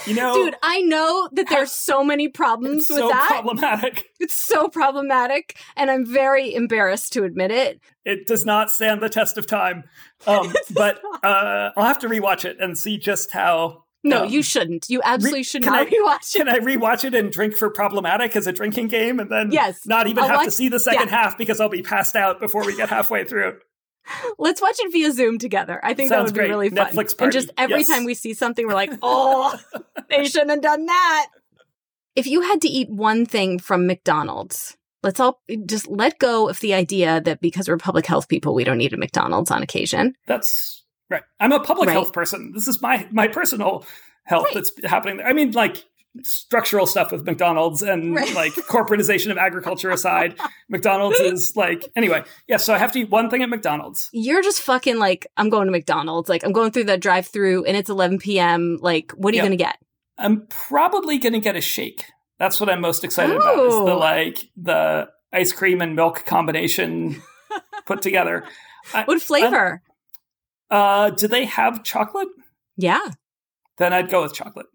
you 0.07 0.15
know, 0.15 0.33
Dude, 0.33 0.55
I 0.63 0.81
know 0.81 1.29
that 1.33 1.49
there's 1.49 1.71
so 1.83 2.03
many 2.03 2.27
problems 2.27 2.83
it's 2.83 2.89
with 2.89 2.99
so 2.99 3.07
that. 3.09 3.27
problematic. 3.29 4.05
It's 4.19 4.35
so 4.35 4.67
problematic, 4.67 5.57
and 5.75 5.91
I'm 5.91 6.05
very 6.05 6.53
embarrassed 6.53 7.13
to 7.13 7.23
admit 7.23 7.51
it. 7.51 7.79
It 8.05 8.25
does 8.25 8.45
not 8.45 8.71
stand 8.71 9.01
the 9.01 9.09
test 9.09 9.37
of 9.37 9.45
time. 9.45 9.83
Um, 10.25 10.53
but 10.73 10.99
uh, 11.23 11.71
I'll 11.77 11.85
have 11.85 11.99
to 11.99 12.09
rewatch 12.09 12.45
it 12.45 12.57
and 12.59 12.77
see 12.77 12.97
just 12.97 13.31
how. 13.31 13.82
No, 14.03 14.23
um, 14.23 14.29
you 14.29 14.43
shouldn't. 14.43 14.89
You 14.89 15.01
absolutely 15.03 15.43
should 15.43 15.63
can 15.63 15.71
not 15.73 15.87
I- 15.87 15.89
rewatch 15.89 16.35
it. 16.35 16.37
Can 16.45 16.49
I 16.49 16.59
rewatch 16.59 17.03
it 17.05 17.15
and 17.15 17.31
drink 17.31 17.55
for 17.55 17.69
problematic 17.69 18.35
as 18.35 18.47
a 18.47 18.51
drinking 18.51 18.87
game, 18.89 19.19
and 19.19 19.29
then 19.29 19.51
Yes. 19.51 19.85
not 19.85 20.07
even 20.07 20.23
I'll 20.23 20.29
have 20.29 20.43
to 20.43 20.51
see 20.51 20.67
the 20.69 20.79
second 20.79 21.07
yeah. 21.09 21.15
half 21.23 21.37
because 21.37 21.59
I'll 21.61 21.69
be 21.69 21.83
passed 21.83 22.15
out 22.15 22.39
before 22.39 22.65
we 22.65 22.75
get 22.75 22.89
halfway 22.89 23.23
through? 23.23 23.59
Let's 24.37 24.61
watch 24.61 24.75
it 24.79 24.91
via 24.91 25.11
Zoom 25.13 25.37
together. 25.39 25.79
I 25.83 25.93
think 25.93 26.09
that 26.09 26.17
Sounds 26.17 26.33
would 26.33 26.41
be 26.41 26.49
really 26.49 26.69
fun. 26.69 26.87
Netflix 26.91 27.15
and 27.19 27.31
just 27.31 27.51
every 27.57 27.79
Yes. 27.79 27.87
time 27.87 28.03
we 28.03 28.13
see 28.13 28.33
something, 28.33 28.67
we're 28.67 28.73
like, 28.73 28.91
oh, 29.01 29.57
they 30.09 30.25
shouldn't 30.25 30.51
have 30.51 30.61
done 30.61 30.85
that. 30.87 31.27
If 32.15 32.27
you 32.27 32.41
had 32.41 32.61
to 32.61 32.67
eat 32.67 32.89
one 32.89 33.25
thing 33.25 33.57
from 33.57 33.87
McDonald's, 33.87 34.75
let's 35.01 35.19
all 35.21 35.41
just 35.65 35.87
let 35.87 36.19
go 36.19 36.49
of 36.49 36.59
the 36.59 36.73
idea 36.73 37.21
that 37.21 37.39
because 37.41 37.69
we're 37.69 37.77
public 37.77 38.05
health 38.05 38.27
people, 38.27 38.53
we 38.53 38.63
don't 38.65 38.77
need 38.77 38.93
a 38.93 38.97
McDonald's 38.97 39.49
on 39.49 39.63
occasion. 39.63 40.13
That's 40.27 40.82
right. 41.13 41.23
I'm 41.39 41.51
a 41.51 41.59
public 41.59 41.87
Right. 41.87 41.93
health 41.93 42.13
person. 42.13 42.51
This 42.53 42.67
is 42.67 42.81
my 42.81 43.07
my 43.11 43.27
personal 43.27 43.85
health 44.25 44.45
Right. 44.45 44.53
that's 44.55 44.71
happening. 44.85 45.17
there. 45.17 45.27
I 45.27 45.33
mean, 45.33 45.51
like 45.51 45.83
structural 46.23 46.85
stuff 46.85 47.11
with 47.11 47.25
McDonald's 47.25 47.81
and 47.81 48.15
Right. 48.15 48.33
like 48.35 48.53
corporatization 48.53 49.31
of 49.31 49.37
agriculture 49.37 49.89
aside, 49.89 50.37
McDonald's 50.69 51.19
is 51.19 51.55
like 51.55 51.89
anyway. 51.95 52.23
Yeah, 52.47 52.57
so 52.57 52.73
I 52.73 52.77
have 52.77 52.91
to 52.93 52.99
eat 52.99 53.09
one 53.09 53.29
thing 53.29 53.41
at 53.41 53.49
McDonald's. 53.49 54.09
You're 54.13 54.43
just 54.43 54.61
fucking 54.61 54.99
like, 54.99 55.25
I'm 55.37 55.49
going 55.49 55.65
to 55.65 55.71
McDonald's. 55.71 56.29
Like, 56.29 56.43
I'm 56.43 56.51
going 56.51 56.71
through 56.71 56.83
that 56.85 56.99
drive 56.99 57.25
through 57.27 57.65
and 57.65 57.75
it's 57.75 57.89
11 57.89 58.19
p.m. 58.19 58.77
Like, 58.81 59.11
what 59.13 59.33
are 59.33 59.35
you 59.35 59.41
Yeah. 59.41 59.47
going 59.47 59.57
to 59.57 59.63
get? 59.63 59.77
I'm 60.19 60.45
probably 60.47 61.17
going 61.17 61.33
to 61.33 61.39
get 61.39 61.55
a 61.55 61.61
shake. 61.61 62.05
That's 62.37 62.59
what 62.59 62.69
I'm 62.69 62.81
most 62.81 63.03
excited 63.03 63.35
about. 63.35 63.57
Is 63.65 63.73
the 63.73 63.91
oh. 63.93 63.97
like 63.97 64.49
the 64.55 65.09
ice 65.31 65.51
cream 65.51 65.81
and 65.81 65.95
milk 65.95 66.25
combination 66.25 67.21
put 67.87 68.01
together. 68.03 68.43
What 69.05 69.21
flavor? 69.21 69.81
Uh, 70.73 71.09
do 71.11 71.27
they 71.27 71.45
have 71.45 71.83
chocolate? 71.83 72.27
yeah. 72.77 72.99
Then 73.77 73.91
I'd 73.93 74.09
go 74.09 74.21
with 74.23 74.33
chocolate. 74.33 74.67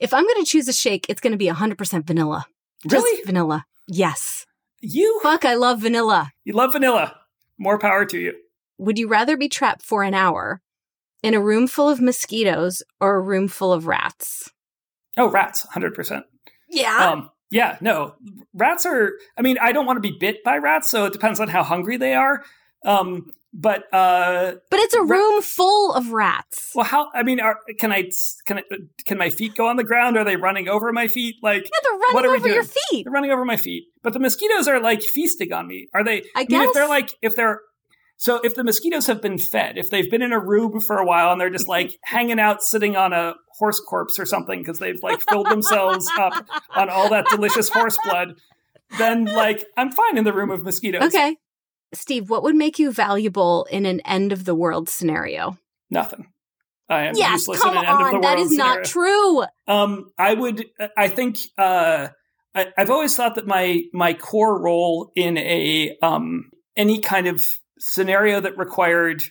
If 0.00 0.12
I'm 0.14 0.22
going 0.24 0.44
to 0.44 0.48
choose 0.48 0.68
a 0.68 0.72
shake, 0.72 1.06
it's 1.08 1.20
going 1.20 1.32
to 1.32 1.36
be 1.36 1.46
100% 1.48 2.06
vanilla. 2.06 2.46
Just 2.88 3.04
Really? 3.04 3.22
vanilla. 3.24 3.64
Yes. 3.88 4.46
You 4.80 5.18
Fuck, 5.22 5.44
I 5.44 5.54
love 5.54 5.80
vanilla. 5.80 6.30
you 6.44 6.52
love 6.54 6.72
vanilla. 6.72 7.16
More 7.58 7.78
power 7.78 8.04
to 8.04 8.18
you. 8.18 8.34
Would 8.78 8.98
you 8.98 9.08
rather 9.08 9.36
be 9.36 9.48
trapped 9.48 9.82
for 9.82 10.02
an 10.04 10.14
hour 10.14 10.60
in 11.22 11.34
a 11.34 11.40
room 11.40 11.66
full 11.66 11.88
of 11.88 12.00
mosquitoes 12.00 12.82
or 13.00 13.14
a 13.16 13.20
room 13.20 13.48
full 13.48 13.72
of 13.72 13.86
rats? 13.86 14.50
Oh, 15.16 15.28
rats, 15.30 15.62
hundred 15.62 15.94
percent. 15.94 16.24
Yeah. 16.68 17.10
Um, 17.12 17.30
yeah, 17.50 17.76
no, 17.80 18.14
rats 18.52 18.84
are. 18.86 19.12
I 19.38 19.42
mean, 19.42 19.56
I 19.60 19.72
don't 19.72 19.86
want 19.86 19.96
to 19.96 20.00
be 20.10 20.16
bit 20.18 20.42
by 20.44 20.58
rats, 20.58 20.90
so 20.90 21.06
it 21.06 21.12
depends 21.12 21.38
on 21.40 21.48
how 21.48 21.62
hungry 21.62 21.96
they 21.96 22.14
are. 22.14 22.42
Um, 22.84 23.30
but 23.56 23.84
uh, 23.94 24.54
but 24.68 24.80
it's 24.80 24.94
a 24.94 25.02
room 25.02 25.40
full 25.40 25.92
of 25.94 26.10
rats. 26.10 26.72
well, 26.74 26.84
how? 26.84 27.08
I 27.14 27.22
mean, 27.22 27.38
are, 27.40 27.58
can 27.78 27.92
I? 27.92 28.10
Can 28.46 28.58
I? 28.58 28.62
Can 29.06 29.16
my 29.16 29.30
feet 29.30 29.54
go 29.54 29.68
on 29.68 29.76
the 29.76 29.84
ground? 29.84 30.16
Are 30.16 30.24
they 30.24 30.34
running 30.36 30.68
over 30.68 30.92
my 30.92 31.06
feet? 31.06 31.36
Like 31.40 31.62
yeah, 31.64 31.78
they're 31.84 31.98
What 31.98 32.14
running 32.14 32.30
are 32.30 32.32
we 32.32 32.38
over 32.38 32.48
your 32.48 32.64
feet. 32.64 33.04
they're 33.04 33.12
running 33.12 33.30
over 33.30 33.44
my 33.44 33.56
feet. 33.56 33.84
But 34.02 34.12
the 34.12 34.18
mosquitoes 34.18 34.66
are 34.66 34.80
like 34.80 35.02
feasting 35.02 35.52
on 35.52 35.68
me. 35.68 35.86
Are 35.94 36.02
they? 36.02 36.22
I 36.34 36.40
I 36.40 36.46
mean, 36.48 36.62
if 36.62 36.74
they're 36.74 36.88
like, 36.88 37.14
if 37.22 37.36
they're, 37.36 37.60
so 38.16 38.40
if 38.42 38.54
the 38.56 38.64
mosquitoes 38.64 39.06
have 39.06 39.22
been 39.22 39.38
fed, 39.38 39.78
if 39.78 39.88
they've 39.88 40.10
been 40.10 40.22
in 40.22 40.32
a 40.32 40.40
room 40.40 40.80
for 40.80 40.98
a 40.98 41.06
while 41.06 41.30
and 41.30 41.40
they're 41.40 41.48
just 41.50 41.68
like 41.68 41.96
hanging 42.04 42.40
out, 42.40 42.60
sitting 42.60 42.96
on 42.96 43.12
a 43.12 43.34
horse 43.58 43.80
corpse 43.80 44.18
or 44.18 44.26
something 44.26 44.58
because 44.58 44.80
they've 44.80 45.00
like 45.02 45.20
filled 45.30 45.48
themselves 45.48 46.10
up 46.18 46.44
on 46.74 46.88
all 46.90 47.08
that 47.10 47.26
delicious 47.30 47.68
horse 47.68 47.96
blood, 48.04 48.34
then 48.98 49.26
like 49.26 49.64
I'm 49.76 49.92
fine 49.92 50.18
in 50.18 50.24
the 50.24 50.32
room 50.32 50.50
of 50.50 50.64
mosquitoes. 50.64 51.02
Okay. 51.04 51.36
Steve, 51.92 52.30
what 52.30 52.42
would 52.42 52.56
make 52.56 52.78
you 52.78 52.92
valuable 52.92 53.66
in 53.70 53.86
an 53.86 54.00
end 54.00 54.32
of 54.32 54.44
the 54.44 54.54
world 54.54 54.88
scenario? 54.88 55.58
Nothing. 55.90 56.28
I 56.88 57.06
am 57.06 57.14
yes, 57.16 57.32
useless 57.32 57.60
come 57.60 57.76
in 57.76 57.78
an 57.78 57.84
end 57.84 57.92
of 57.92 57.98
the 57.98 58.04
on. 58.16 58.20
That 58.20 58.36
world 58.36 58.50
is 58.50 58.56
not 58.56 58.84
true. 58.84 59.44
Um, 59.66 60.10
I 60.18 60.34
would. 60.34 60.66
I 60.96 61.08
think. 61.08 61.38
Uh, 61.56 62.08
I, 62.54 62.66
I've 62.76 62.90
always 62.90 63.16
thought 63.16 63.36
that 63.36 63.46
my 63.46 63.82
my 63.92 64.14
core 64.14 64.60
role 64.60 65.10
in 65.16 65.38
a 65.38 65.96
um 66.02 66.50
any 66.76 67.00
kind 67.00 67.26
of 67.26 67.58
scenario 67.78 68.40
that 68.40 68.58
required 68.58 69.22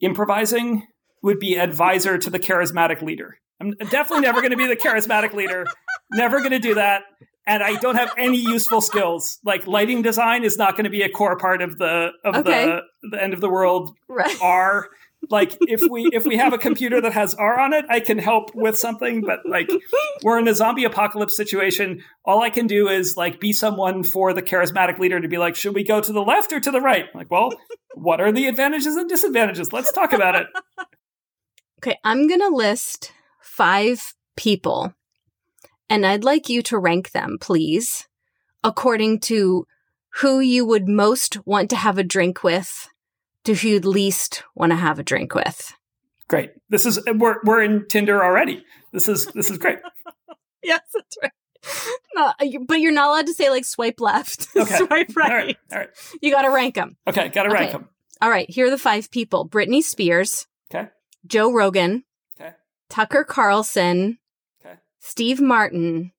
improvising 0.00 0.86
would 1.22 1.38
be 1.38 1.56
advisor 1.56 2.18
to 2.18 2.30
the 2.30 2.38
charismatic 2.38 3.02
leader. 3.02 3.36
I'm 3.60 3.72
definitely 3.90 4.22
never 4.22 4.40
going 4.40 4.50
to 4.50 4.56
be 4.56 4.66
the 4.66 4.76
charismatic 4.76 5.34
leader. 5.34 5.64
Never 6.12 6.40
going 6.40 6.50
to 6.50 6.58
do 6.58 6.74
that. 6.74 7.04
And 7.46 7.62
I 7.62 7.74
don't 7.76 7.96
have 7.96 8.12
any 8.16 8.38
useful 8.38 8.80
skills. 8.80 9.38
Like 9.44 9.66
lighting 9.66 10.02
design 10.02 10.44
is 10.44 10.56
not 10.56 10.72
going 10.76 10.84
to 10.84 10.90
be 10.90 11.02
a 11.02 11.08
core 11.08 11.36
part 11.36 11.60
of 11.62 11.76
the 11.78 12.10
of 12.24 12.36
Okay. 12.36 12.66
the 12.66 12.80
the 13.10 13.22
end 13.22 13.34
of 13.34 13.40
the 13.40 13.48
world 13.50 13.96
Right. 14.08 14.36
R. 14.40 14.88
Like 15.30 15.56
if 15.62 15.80
we 15.90 16.08
if 16.12 16.24
we 16.24 16.36
have 16.36 16.52
a 16.52 16.58
computer 16.58 17.00
that 17.00 17.12
has 17.12 17.34
R 17.34 17.58
on 17.58 17.72
it, 17.72 17.84
I 17.88 17.98
can 18.00 18.18
help 18.18 18.54
with 18.54 18.78
something. 18.78 19.22
But 19.22 19.40
like 19.44 19.68
we're 20.22 20.38
in 20.38 20.46
a 20.46 20.54
zombie 20.54 20.84
apocalypse 20.84 21.36
situation, 21.36 22.02
all 22.24 22.42
I 22.42 22.50
can 22.50 22.66
do 22.68 22.88
is 22.88 23.16
like 23.16 23.40
be 23.40 23.52
someone 23.52 24.04
for 24.04 24.32
the 24.32 24.42
charismatic 24.42 24.98
leader 24.98 25.20
to 25.20 25.28
be 25.28 25.38
like, 25.38 25.56
should 25.56 25.74
we 25.74 25.82
go 25.84 26.00
to 26.00 26.12
the 26.12 26.22
left 26.22 26.52
or 26.52 26.60
to 26.60 26.70
the 26.70 26.80
right? 26.80 27.06
Like, 27.14 27.30
well, 27.30 27.50
what 27.94 28.20
are 28.20 28.30
the 28.32 28.46
advantages 28.46 28.94
and 28.96 29.08
disadvantages? 29.08 29.72
Let's 29.72 29.92
talk 29.92 30.12
about 30.12 30.36
it. 30.36 30.46
Okay, 31.84 31.98
I'm 32.04 32.28
going 32.28 32.38
to 32.38 32.48
list 32.48 33.10
five 33.40 34.14
people, 34.36 34.94
and 35.90 36.06
I'd 36.06 36.24
like 36.24 36.48
you 36.48 36.62
to 36.62 36.78
rank 36.78 37.10
them, 37.12 37.36
please, 37.40 38.06
according 38.64 39.20
to 39.20 39.66
who 40.20 40.40
you 40.40 40.64
would 40.64 40.88
most 40.88 41.44
want 41.46 41.70
to 41.70 41.76
have 41.76 41.98
a 41.98 42.02
drink 42.04 42.42
with 42.42 42.88
to 43.44 43.54
who 43.54 43.68
you'd 43.68 43.84
least 43.84 44.42
want 44.54 44.70
to 44.70 44.76
have 44.76 44.98
a 44.98 45.02
drink 45.02 45.34
with. 45.34 45.72
Great. 46.28 46.52
This 46.70 46.86
is 46.86 46.98
we're 47.14 47.36
we're 47.44 47.62
in 47.62 47.86
Tinder 47.88 48.24
already. 48.24 48.64
This 48.92 49.08
is 49.08 49.26
this 49.34 49.50
is 49.50 49.58
great. 49.58 49.78
Yes, 50.64 50.80
that's 50.94 51.16
right. 51.20 51.32
No, 52.14 52.26
uh, 52.26 52.58
but 52.68 52.78
you're 52.78 52.92
not 52.92 53.08
allowed 53.08 53.26
to 53.26 53.34
say 53.34 53.50
like 53.50 53.64
swipe 53.64 54.00
left, 54.00 54.46
Okay. 54.56 54.76
swipe 54.76 55.16
right. 55.16 55.32
right. 55.32 55.56
All 55.72 55.78
right. 55.78 55.88
You 56.20 56.30
got 56.30 56.42
to 56.42 56.50
rank 56.50 56.76
them. 56.76 56.96
Okay. 57.08 57.30
Got 57.30 57.42
to 57.44 57.48
rank 57.50 57.70
Okay. 57.70 57.72
them. 57.78 57.88
All 58.20 58.30
right, 58.30 58.48
here 58.48 58.66
are 58.68 58.70
the 58.70 58.78
five 58.78 59.10
people: 59.10 59.48
Britney 59.48 59.82
Spears, 59.82 60.46
Okay. 60.72 60.88
Joe 61.26 61.52
Rogan, 61.52 62.04
Okay. 62.40 62.52
Tucker 62.88 63.24
Carlson. 63.24 64.18
Steve 65.02 65.40
Martin, 65.40 66.12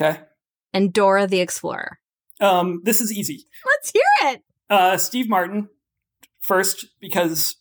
Okay. 0.00 0.20
and 0.72 0.92
Dora 0.92 1.26
the 1.26 1.40
Explorer. 1.40 1.98
Um, 2.40 2.80
this 2.84 3.00
is 3.00 3.12
easy. 3.12 3.44
Let's 3.66 3.90
hear 3.90 4.02
it. 4.32 4.42
Uh, 4.70 4.96
Steve 4.96 5.28
Martin 5.28 5.68
first 6.40 6.86
because 7.00 7.56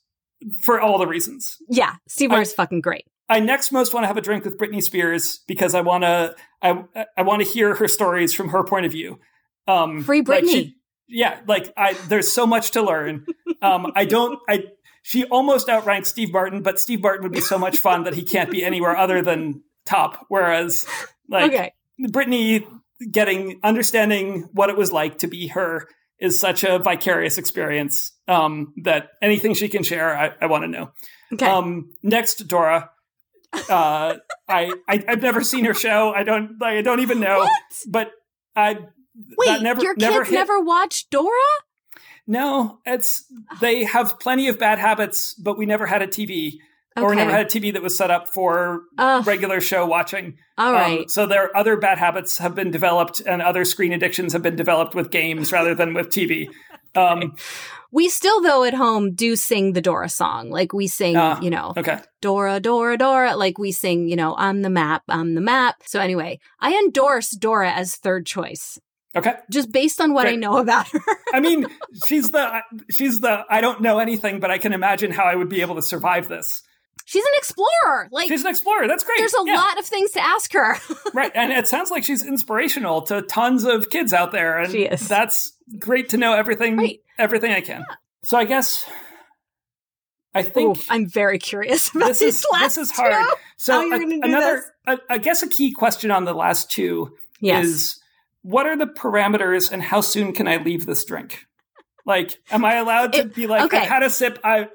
for 0.62 0.80
all 0.80 0.98
the 1.00 1.08
reasons. 1.08 1.58
Yeah, 1.68 1.96
Steve 2.08 2.30
Martin's 2.30 2.54
fucking 2.54 2.82
great. 2.82 3.06
I 3.28 3.40
next 3.40 3.72
most 3.72 3.94
want 3.94 4.04
to 4.04 4.08
have 4.08 4.18
a 4.18 4.22
drink 4.22 4.46
with 4.46 4.58
Britney 4.58 4.82
Spears 4.84 5.40
because 5.48 5.74
I 5.74 5.82
want 5.82 6.04
to 6.04 6.36
I 6.62 6.84
I 7.18 7.24
want 7.24 7.42
to 7.42 7.48
hear 7.48 7.76
her 7.76 7.88
stories 7.88 8.34
from 8.34 8.50
her 8.50 8.64
point 8.64 8.86
of 8.86 8.92
view. 8.92 9.20
Um, 9.68 10.04
Free 10.04 10.22
like 10.22 10.44
Britney. 10.44 10.50
she- 10.52 10.74
yeah, 11.10 11.40
like 11.48 11.74
I 11.76 11.94
there's 11.94 12.32
so 12.32 12.46
much 12.46 12.72
to 12.72 12.82
learn. 12.82 13.26
Um, 13.62 13.92
I 13.96 14.06
don't 14.06 14.40
I 14.48 14.66
she 15.02 15.24
almost 15.26 15.70
outranks 15.70 16.10
Steve 16.10 16.32
Martin, 16.32 16.62
but 16.62 16.80
Steve 16.80 17.02
Martin 17.02 17.24
would 17.24 17.32
be 17.32 17.42
so 17.42 17.58
much 17.58 17.80
fun 17.80 18.04
that 18.04 18.14
he 18.14 18.24
can't 18.24 18.52
be 18.52 18.64
anywhere 18.64 18.96
other 18.96 19.22
than 19.22 19.64
top. 19.88 20.26
Whereas 20.28 20.86
like 21.30 21.52
okay. 21.52 21.74
Britney 22.00 22.68
getting 23.12 23.60
understanding 23.64 24.50
what 24.54 24.70
it 24.70 24.78
was 24.78 24.92
like 24.92 25.20
to 25.20 25.28
be 25.28 25.48
her 25.48 25.88
is 26.20 26.40
such 26.40 26.64
a 26.64 26.80
vicarious 26.80 27.38
experience 27.38 28.12
um, 28.28 28.74
that 28.84 29.10
anything 29.22 29.54
she 29.54 29.70
can 29.70 29.84
share, 29.84 30.18
I, 30.18 30.32
I 30.42 30.48
want 30.48 30.64
to 30.64 30.68
know. 30.68 30.92
Okay. 31.34 31.46
Um, 31.46 31.92
next, 32.02 32.48
Dora. 32.48 32.90
Uh, 33.54 34.16
I, 34.50 34.72
I 34.88 35.04
I've 35.08 35.22
never 35.22 35.44
seen 35.44 35.66
her 35.66 35.74
show. 35.74 36.12
I 36.16 36.24
don't 36.24 36.60
like, 36.60 36.78
I 36.78 36.82
don't 36.82 37.02
even 37.02 37.20
know. 37.20 37.40
what? 37.40 37.52
But 37.88 38.12
I 38.56 38.80
Wait, 39.38 39.62
never 39.62 39.82
your 39.82 39.96
kids 39.96 40.12
never 40.12 40.32
never, 40.32 40.62
watched 40.62 41.10
Dora? 41.12 41.32
no. 42.26 42.80
It's 42.86 43.26
they 43.62 43.84
have 43.84 44.20
plenty 44.20 44.48
of 44.48 44.58
bad 44.60 44.80
habits, 44.80 45.34
but 45.36 45.58
we 45.58 45.66
never 45.66 45.86
had 45.86 46.02
a 46.02 46.08
TV 46.08 46.58
or 47.04 47.10
we 47.10 47.16
never 47.16 47.32
had 47.32 47.46
a 47.46 47.50
TV 47.50 47.74
that 47.74 47.82
was 47.82 47.98
set 47.98 48.12
up 48.12 48.28
for 48.28 48.82
Ugh, 48.98 49.26
regular 49.26 49.62
show 49.62 49.86
watching. 49.86 50.38
all 50.58 50.76
Um, 50.76 51.06
so 51.08 51.26
there 51.26 51.56
other 51.56 51.78
bad 51.78 51.98
habits 51.98 52.38
have 52.40 52.56
been 52.56 52.72
developed, 52.72 53.20
and 53.20 53.42
other 53.42 53.66
screen 53.66 53.94
addictions 53.94 54.34
have 54.34 54.42
been 54.42 54.56
developed 54.56 54.96
with 54.96 55.12
games 55.12 55.52
rather 55.52 55.76
than 55.76 55.94
with 55.94 56.10
TV. 56.10 56.48
Um, 56.96 57.36
we 57.92 58.10
still, 58.10 58.42
though, 58.42 58.64
at 58.64 58.74
home 58.74 59.14
do 59.14 59.36
sing 59.36 59.74
the 59.74 59.82
Dora 59.82 60.10
song. 60.10 60.50
Like 60.50 60.74
we 60.74 60.88
sing, 60.88 61.16
Ah, 61.16 61.40
you 61.40 61.50
know, 61.50 61.74
okay, 61.78 62.00
Dora, 62.22 62.60
Dora, 62.60 62.98
Dora. 62.98 63.36
Like 63.36 63.58
we 63.58 63.72
sing, 63.72 64.08
you 64.08 64.16
know, 64.16 64.34
on 64.34 64.62
the 64.62 64.70
map, 64.70 65.04
on 65.08 65.36
the 65.36 65.42
map. 65.42 65.76
So 65.86 66.00
anyway, 66.00 66.40
I 66.60 66.74
endorse 66.74 67.30
Dora 67.32 67.72
as 67.72 67.96
third 67.96 68.26
choice, 68.26 68.80
okay. 69.16 69.36
just 69.50 69.72
based 69.72 70.02
on 70.02 70.14
what 70.14 70.28
I 70.28 70.36
know 70.36 70.58
about 70.58 70.88
her. 70.90 71.00
I 71.34 71.40
mean, 71.40 71.68
she's 72.06 72.32
the 72.32 72.62
she's 72.90 73.22
the 73.22 73.46
I 73.50 73.62
don't 73.62 73.82
know 73.82 74.00
anything, 74.00 74.40
but 74.40 74.52
I 74.52 74.58
can 74.58 74.74
imagine 74.74 75.12
how 75.12 75.24
I 75.24 75.36
would 75.36 75.50
be 75.50 75.62
able 75.62 75.76
to 75.76 75.82
survive 75.82 76.28
this. 76.28 76.64
She's 77.10 77.24
an 77.24 77.32
explorer. 77.38 78.10
Like 78.12 78.28
She's 78.28 78.42
an 78.44 78.50
explorer. 78.50 78.86
That's 78.86 79.04
great. 79.06 79.18
there's 79.20 79.34
a 79.34 79.44
Yeah, 79.46 79.56
lot 79.56 79.80
of 79.80 79.86
things 79.86 80.12
to 80.12 80.20
ask 80.24 80.52
her. 80.52 80.76
right, 81.14 81.32
and 81.34 81.54
it 81.54 81.66
sounds 81.66 81.90
like 81.90 82.04
she's 82.04 82.26
inspirational 82.26 83.02
to 83.04 83.22
tons 83.22 83.64
of 83.64 83.90
kids 83.90 84.12
out 84.12 84.34
there, 84.34 84.60
and 84.60 84.70
She 84.72 84.84
is. 84.84 85.08
that's 85.08 85.54
great 85.80 86.10
to 86.10 86.18
know 86.18 86.34
everything 86.34 86.76
Right. 86.76 87.00
everything 87.18 87.52
I 87.54 87.62
can. 87.62 87.86
So 88.26 88.38
I 88.38 88.44
guess 88.44 88.86
I 90.36 90.44
think 90.44 90.78
Ooh, 90.78 90.82
I'm 90.90 91.08
very 91.08 91.40
curious 91.40 91.90
about 91.96 92.08
this 92.10 92.20
these 92.20 92.40
is 92.40 92.46
last 92.52 92.76
this 92.76 92.90
is 92.90 92.92
hard. 92.92 93.14
two. 93.14 93.34
So 93.56 93.90
a- 93.92 93.96
another, 93.96 94.64
I 94.86 94.98
I 95.10 95.18
guess, 95.18 95.42
a 95.44 95.48
key 95.50 95.72
question 95.72 96.12
on 96.12 96.26
the 96.26 96.34
last 96.34 96.70
two 96.70 97.16
Yes. 97.40 97.66
is 97.66 98.00
what 98.44 98.66
are 98.68 98.76
the 98.78 98.86
parameters 98.86 99.72
and 99.72 99.82
how 99.82 100.02
soon 100.02 100.34
can 100.34 100.48
I 100.48 100.58
leave 100.58 100.86
this 100.86 101.04
drink? 101.06 101.47
Like, 102.08 102.40
am 102.50 102.66
I 102.66 102.76
allowed 102.78 103.14
to 103.14 103.20
It- 103.20 103.36
be 103.36 103.46
like, 103.46 103.64
okay. 103.66 103.80
I've 103.82 103.88
had 103.90 104.02
a 104.04 104.10
sip, 104.10 104.40
I, 104.44 104.70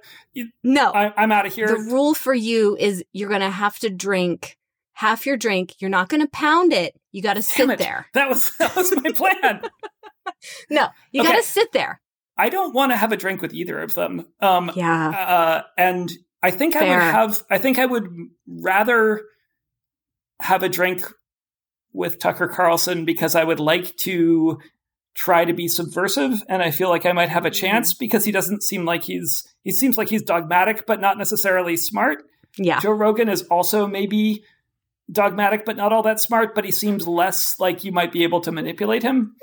no. 0.62 0.92
I 0.92 1.12
I'm 1.16 1.32
out 1.32 1.46
of 1.46 1.54
here. 1.54 1.66
the 1.66 1.90
rule 1.90 2.14
for 2.14 2.32
you 2.34 2.76
is 2.78 3.02
you're 3.12 3.28
going 3.30 3.40
to 3.40 3.50
have 3.50 3.78
to 3.80 3.90
drink 3.90 4.56
half 4.92 5.24
your 5.26 5.36
drink. 5.38 5.80
You're 5.80 5.90
not 5.90 6.08
going 6.10 6.20
to 6.20 6.28
pound 6.28 6.72
it. 6.74 6.94
You 7.10 7.22
got 7.22 7.34
to 7.34 7.42
sit 7.42 7.68
it. 7.70 7.78
there. 7.78 8.06
That 8.14 8.28
was 8.28 8.54
that 8.58 8.76
was 8.76 8.94
my 9.02 9.10
plan. 9.12 9.62
No, 10.70 10.88
you 11.10 11.22
got 11.22 11.34
to 11.36 11.42
sit 11.42 11.72
there. 11.72 12.00
I 12.38 12.48
don't 12.48 12.72
want 12.74 12.92
to 12.92 12.96
have 12.96 13.12
a 13.12 13.16
drink 13.16 13.42
with 13.42 13.52
either 13.54 13.78
of 13.80 13.94
them. 13.94 14.26
Um, 14.40 14.70
Yeah. 14.76 15.08
uh, 15.10 15.62
and 15.76 16.10
I 16.42 16.50
think 16.52 16.76
I 16.76 16.82
would 16.82 16.88
have. 17.02 17.42
I 17.50 17.58
think 17.58 17.78
I 17.78 17.86
would 17.86 18.08
rather 18.46 19.22
have 20.40 20.62
a 20.62 20.68
drink 20.68 21.02
with 21.92 22.18
Tucker 22.20 22.46
Carlson 22.48 23.04
because 23.04 23.34
I 23.34 23.42
would 23.44 23.60
like 23.60 23.96
to 23.98 24.58
try 25.14 25.44
to 25.44 25.52
be 25.52 25.68
subversive, 25.68 26.42
and 26.48 26.62
I 26.62 26.70
feel 26.70 26.88
like 26.88 27.04
I 27.06 27.12
might 27.12 27.28
have 27.28 27.44
a 27.44 27.50
Mm-hmm. 27.50 27.66
chance 27.66 27.94
because 27.94 28.24
he 28.24 28.32
doesn't 28.32 28.62
seem 28.62 28.84
like 28.84 29.04
he's. 29.04 29.44
He 29.62 29.70
seems 29.70 29.96
like 29.98 30.08
he's 30.08 30.22
dogmatic, 30.22 30.86
but 30.86 31.00
not 31.00 31.18
necessarily 31.18 31.76
smart. 31.76 32.24
Yeah. 32.58 32.80
Joe 32.80 32.92
Rogan 32.92 33.28
is 33.28 33.42
also 33.42 33.86
maybe 33.86 34.42
dogmatic 35.10 35.64
but 35.66 35.76
not 35.76 35.92
all 35.92 36.02
that 36.04 36.20
smart, 36.20 36.54
but 36.54 36.64
he 36.64 36.70
seems 36.70 37.06
less 37.06 37.56
like 37.58 37.84
you 37.84 37.92
might 37.92 38.12
be 38.12 38.22
able 38.22 38.40
to 38.40 38.52
manipulate 38.52 39.02
him. 39.02 39.34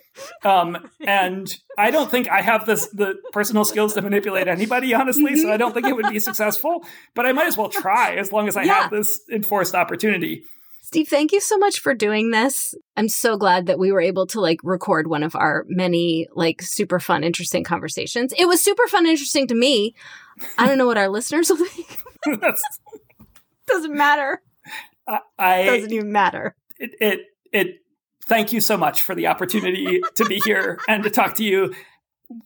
Um, 0.43 0.89
and 1.05 1.53
I 1.77 1.91
don't 1.91 2.09
think 2.09 2.27
I 2.29 2.41
have 2.41 2.65
this, 2.65 2.87
the 2.87 3.15
personal 3.33 3.65
skills 3.65 3.93
to 3.93 4.01
manipulate 4.01 4.47
anybody, 4.47 4.93
honestly. 4.93 5.35
So 5.35 5.51
I 5.51 5.57
don't 5.57 5.73
think 5.73 5.85
it 5.87 5.95
would 5.95 6.09
be 6.09 6.19
successful, 6.19 6.83
but 7.13 7.25
I 7.25 7.33
might 7.33 7.47
as 7.47 7.57
well 7.57 7.69
try 7.69 8.15
as 8.15 8.31
long 8.31 8.47
as 8.47 8.57
I 8.57 8.63
Yeah. 8.63 8.81
have 8.83 8.91
this 8.91 9.19
enforced 9.31 9.75
opportunity. 9.75 10.43
Steve, 10.81 11.07
thank 11.07 11.31
you 11.31 11.39
so 11.39 11.57
much 11.57 11.79
for 11.79 11.93
doing 11.93 12.31
this. 12.31 12.73
I'm 12.97 13.09
so 13.09 13.37
glad 13.37 13.67
that 13.67 13.77
we 13.77 13.91
were 13.91 14.01
able 14.01 14.25
to 14.27 14.41
like 14.41 14.59
record 14.63 15.07
one 15.07 15.23
of 15.23 15.35
our 15.35 15.65
many 15.67 16.27
like 16.33 16.61
super 16.61 16.99
fun, 16.99 17.23
interesting 17.23 17.63
conversations. 17.63 18.33
It 18.37 18.47
was 18.47 18.63
super 18.63 18.87
fun, 18.87 19.05
interesting 19.05 19.47
to 19.47 19.55
me. 19.55 19.93
I 20.57 20.67
don't 20.67 20.77
know 20.77 20.87
what 20.87 20.97
our 20.97 21.09
listeners 21.09 21.49
will 21.49 21.57
think. 21.57 21.99
Doesn't 23.67 23.93
matter. 23.93 24.41
I, 25.07 25.19
I 25.37 25.65
Doesn't 25.65 25.91
even 25.91 26.11
matter. 26.11 26.55
it, 26.79 26.91
it, 26.99 27.19
it, 27.51 27.67
thank 28.27 28.53
you 28.53 28.61
so 28.61 28.77
much 28.77 29.01
for 29.01 29.15
the 29.15 29.27
opportunity 29.27 30.01
to 30.15 30.25
be 30.25 30.41
here 30.43 30.79
and 30.87 31.03
to 31.03 31.09
talk 31.09 31.35
to 31.35 31.43
you, 31.43 31.73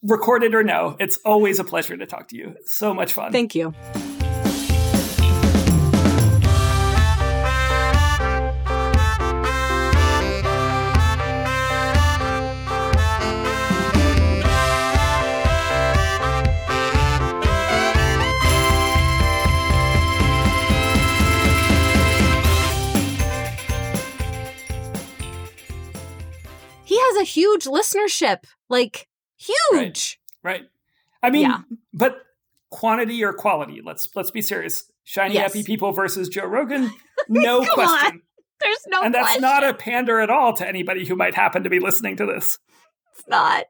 recorded 0.02 0.54
or 0.54 0.64
no. 0.64 0.96
It's 1.00 1.18
always 1.26 1.60
a 1.60 1.64
pleasure 1.64 1.96
to 1.98 2.06
talk 2.06 2.30
to 2.30 2.38
you. 2.38 2.56
So 2.66 2.94
much 2.94 3.14
fun. 3.14 3.32
Thank 3.32 3.56
you. 3.56 3.74
A 27.24 27.26
huge 27.26 27.66
listenership, 27.66 28.44
like 28.70 29.08
huge. 29.38 30.20
Right. 30.44 30.64
I 31.22 31.30
mean, 31.30 31.44
Yeah. 31.44 31.60
but 31.94 32.18
quantity 32.70 33.24
or 33.24 33.34
quality? 33.34 33.82
Let's 33.84 34.08
let's 34.16 34.32
be 34.32 34.42
serious. 34.42 34.84
Shiny 35.06 35.36
Yes. 35.36 35.54
happy 35.54 35.64
people 35.64 35.92
versus 35.92 36.30
Joe 36.30 36.46
Rogan, 36.46 36.92
no 37.30 37.64
question. 37.66 38.22
There's 38.62 38.84
no 38.88 39.02
and 39.02 39.14
that's 39.14 39.26
question. 39.26 39.42
not 39.42 39.64
a 39.64 39.74
pander 39.74 40.20
at 40.20 40.30
all 40.30 40.54
to 40.58 40.68
anybody 40.68 41.06
who 41.06 41.16
might 41.16 41.36
happen 41.36 41.64
to 41.64 41.70
be 41.70 41.80
listening 41.80 42.16
to 42.18 42.26
this. 42.26 42.58
It's 43.18 43.28
not. 43.28 43.66